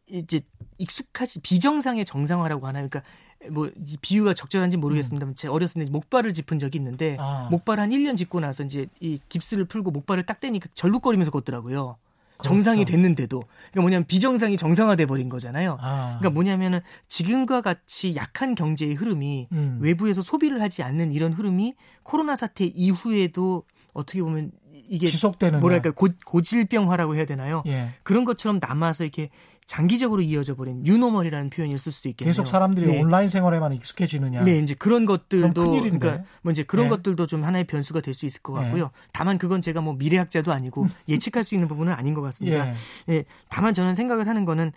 [0.07, 0.41] 이제
[0.77, 2.89] 익숙하지 비정상의 정상화라고 하나요?
[2.89, 3.09] 그러니까
[3.49, 7.19] 뭐이 비유가 적절한지 모르겠습니다만 제가 어렸을 때 목발을 짚은 적이 있는데 음.
[7.19, 7.47] 아.
[7.49, 11.97] 목발 한 1년 짚고 나서 이제 이 깁스를 풀고 목발을 딱 떼니까 절룩거리면서 걷더라고요.
[12.43, 12.91] 정상이 그렇죠.
[12.91, 15.77] 됐는데도 그러니까 뭐냐면 비정상이 정상화돼 버린 거잖아요.
[15.79, 19.79] 아, 그러니까 뭐냐면은 지금과 같이 약한 경제의 흐름이 음.
[19.81, 23.63] 외부에서 소비를 하지 않는 이런 흐름이 코로나 사태 이후에도
[23.93, 24.51] 어떻게 보면
[24.87, 27.63] 이게 지속되는 뭐랄까 고, 고질병화라고 해야 되나요?
[27.67, 27.89] 예.
[28.03, 29.29] 그런 것처럼 남아서 이렇게
[29.71, 32.29] 장기적으로 이어져 버린 뉴노멀이라는 표현을 쓸 수도 있겠네요.
[32.33, 32.99] 계속 사람들이 네.
[32.99, 34.43] 온라인 생활에만 익숙해지느냐?
[34.43, 35.71] 네, 이제 그런 것들도.
[35.71, 36.89] 그러니까 뭐 이제 그런 네.
[36.89, 38.65] 것들도 좀 하나의 변수가 될 수 있을 것 네.
[38.65, 38.91] 같고요.
[39.13, 42.67] 다만 그건 제가 뭐 미래학자도 아니고 예측할 수 있는 부분은 아닌 것 같습니다.
[42.67, 42.73] 예.
[43.07, 44.73] 예, 다만 저는 생각을 하는 거는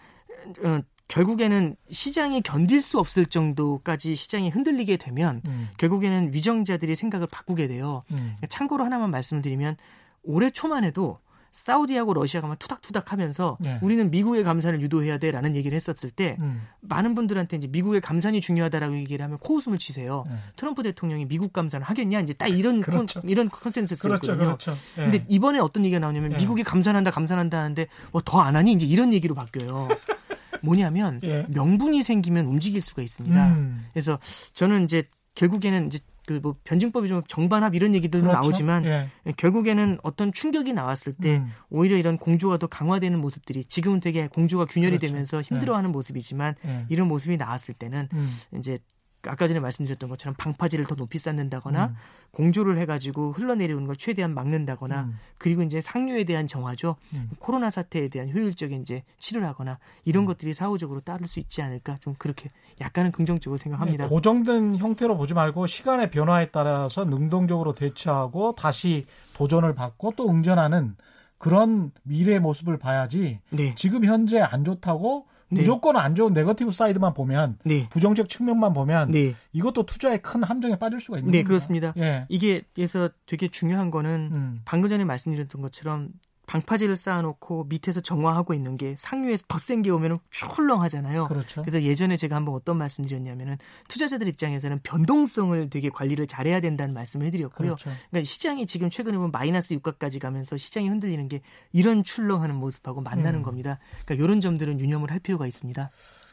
[0.63, 7.67] 어, 결국에는 시장이 견딜 수 없을 정도까지 시장이 흔들리게 되면 음, 결국에는 위정자들이 생각을 바꾸게
[7.67, 8.05] 돼요.
[8.13, 8.37] 음.
[8.49, 9.77] 참고로 하나만 말씀드리면
[10.23, 11.19] 올해 초만 해도
[11.55, 13.79] 사우디하고 러시아가 막 투닥투닥 하면서 네.
[13.81, 16.67] 우리는 미국의 감산을 유도해야 돼라는 얘기를 했었을 때 음.
[16.81, 20.25] 많은 분들한테 이제 미국의 감산이 중요하다라고 얘기를 하면 코웃음을 치세요.
[20.29, 20.35] 네.
[20.57, 23.21] 트럼프 대통령이 미국 감산을 하겠냐 이제 딱 이런 그렇죠.
[23.21, 24.37] 컨, 이런 consensus였거든요.
[24.37, 24.83] 그렇죠, 그렇죠.
[24.99, 25.03] 예.
[25.03, 26.37] 근데 이번에 어떤 얘기가 나오냐면 예.
[26.39, 29.89] 미국이 감산한다 감산한다 하는데 뭐 더 안 하니 이제 이런 얘기로 바뀌어요.
[30.61, 31.47] 뭐냐면 예.
[31.51, 33.47] 명분이 생기면 움직일 수가 있습니다.
[33.47, 33.87] 음.
[33.93, 34.19] 그래서
[34.55, 38.41] 저는 이제 결국에는 이제 그 뭐 변증법이 좀 정반합 이런 얘기들도 그렇죠.
[38.43, 39.09] 나오지만 예.
[39.37, 41.51] 결국에는 어떤 충격이 나왔을 때 음.
[41.71, 45.13] 오히려 이런 공조가 더 강화되는 모습들이 지금은 되게 공조가 균열이 그렇죠.
[45.13, 46.87] 되면서 힘들어하는 모습이지만 예.
[46.89, 48.29] 이런 모습이 나왔을 때는 음.
[48.59, 48.79] 이제
[49.27, 51.95] 아까 전에 말씀드렸던 것처럼 방파제를 더 높이 쌓는다거나 음.
[52.35, 55.19] 공조를 해가지고 흘러내려오는 걸 최대한 막는다거나 음.
[55.39, 57.31] 그리고 이제 상류에 대한 정화죠 음.
[57.39, 62.15] 코로나 사태에 대한 효율적인 이제 치료를 하거나 이런 것들이 사후적으로 따를 수 있지 않을까 좀
[62.19, 64.05] 그렇게 약간은 긍정적으로 생각합니다.
[64.05, 70.97] 네, 고정된 형태로 보지 말고 시간의 변화에 따라서 능동적으로 대처하고 다시 도전을 받고 또 응전하는
[71.39, 75.61] 그런 미래의 모습을 봐야지 네, 지금 현재 안 좋다고 네.
[75.61, 80.77] 무조건 안 좋은 negative side만 보면 네, 부정적 측면만 보면 네, 이것도 투자의 큰 함정에
[80.77, 81.49] 빠질 수가 있는 네 겁니다.
[81.49, 81.95] 그렇습니다.
[81.97, 82.27] 예.
[82.29, 84.61] 이게 그래서 되게 중요한 거는 음.
[84.65, 86.11] 방금 전에 말씀드렸던 것처럼
[86.47, 91.29] 방파제를 쌓아놓고 밑에서 정화하고 있는 게 상류에서 더 센 게 오면 출렁하잖아요.
[91.29, 91.63] 그렇죠.
[91.63, 93.57] 그래서 예전에 제가 한번 어떤 말씀드렸냐면은
[93.89, 97.77] 투자자들 입장에서는 변동성을 되게 관리를 잘해야 된다는 말씀을 해드렸고요.
[97.77, 97.91] 그렇죠.
[98.11, 101.41] 그러니까 시장이 지금 최근에 보면 마이너스 유가까지 가면서 시장이 흔들리는 게
[101.73, 103.43] 이런 출렁하는 모습하고 만나는 음.
[103.43, 103.79] 겁니다.
[104.05, 105.91] 그러니까 이런 점들은 유념을 할 필요가 있습니다.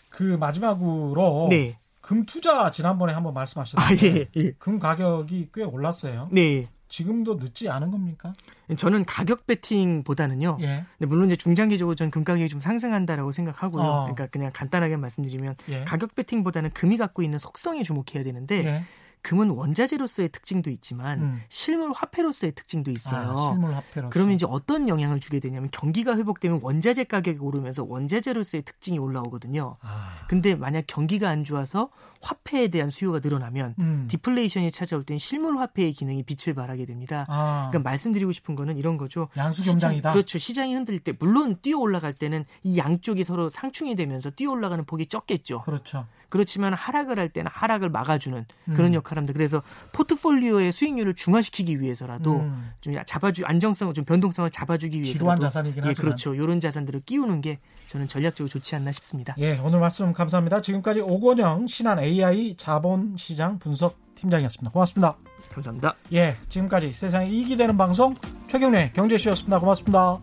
[0.09, 1.77] 그 마지막으로 네.
[2.01, 4.51] 금 투자 지난번에 한번 아, 말씀하셨는데 예, 예.
[4.59, 6.27] 금 가격이 꽤 올랐어요.
[6.31, 6.67] 네.
[6.91, 8.33] 지금도 늦지 않은 겁니까?
[8.77, 10.57] 저는 가격 베팅보다는요.
[10.61, 10.85] 예.
[10.99, 13.81] 근데 물론 이제 중장기적으로 저는 금 가격이 좀 상승한다라고 생각하고요.
[13.81, 14.01] 어.
[14.03, 15.85] 그러니까 그냥 간단하게 말씀드리면 예.
[15.85, 18.83] 가격 베팅보다는 금이 갖고 있는 속성에 주목해야 되는데 예.
[19.21, 21.41] 금은 원자재로서의 특징도 있지만 음.
[21.47, 23.37] 실물 화폐로서의 특징도 있어요.
[23.37, 24.09] 아, 실물 화폐로.
[24.09, 29.77] 그러면 이제 어떤 영향을 주게 되냐면 경기가 회복되면 원자재 가격이 오르면서 원자재로서의 특징이 올라오거든요.
[29.81, 30.25] 아.
[30.27, 31.89] 근데 만약 경기가 안 좋아서
[32.21, 34.07] 화폐에 대한 수요가 늘어나면 음.
[34.09, 37.25] 디플레이션이 찾아올 땐 실물 화폐의 기능이 빛을 발하게 됩니다.
[37.29, 37.67] 아.
[37.69, 39.27] 그러니까 말씀드리고 싶은 거는 이런 거죠.
[39.35, 40.09] 양수겸장이다.
[40.09, 40.37] 시장, 그렇죠.
[40.37, 45.07] 시장이 흔들릴 때 물론 뛰어 올라갈 때는 이 양쪽이 서로 상충이 되면서 뛰어 올라가는 폭이
[45.07, 45.61] 적겠죠.
[45.61, 46.05] 그렇죠.
[46.29, 48.93] 그렇지만 하락을 할 때는 하락을 막아주는 그런 음.
[48.93, 49.33] 역할을 합니다.
[49.33, 49.61] 그래서
[49.91, 52.71] 포트폴리오의 수익률을 중화시키기 위해서라도 음.
[52.79, 55.95] 좀 잡아주 안정성을 좀 변동성을 잡아주기 위해서 지루한 자산이긴 예, 하지만.
[55.95, 56.33] 그렇죠.
[56.33, 57.59] 이런 자산들을 끼우는 게
[57.89, 59.35] 저는 전략적으로 좋지 않나 싶습니다.
[59.39, 60.61] 예, 오늘 말씀 감사합니다.
[60.61, 64.71] 지금까지 오건영 신한 AI 자본시장 분석 팀장이었습니다.
[64.71, 65.17] 고맙습니다.
[65.53, 65.95] 감사합니다.
[66.13, 68.15] 예, 지금까지 세상에 이익이 되는 방송
[68.47, 69.59] 최경래 경제쇼였습니다.
[69.59, 70.19] 고맙습니다.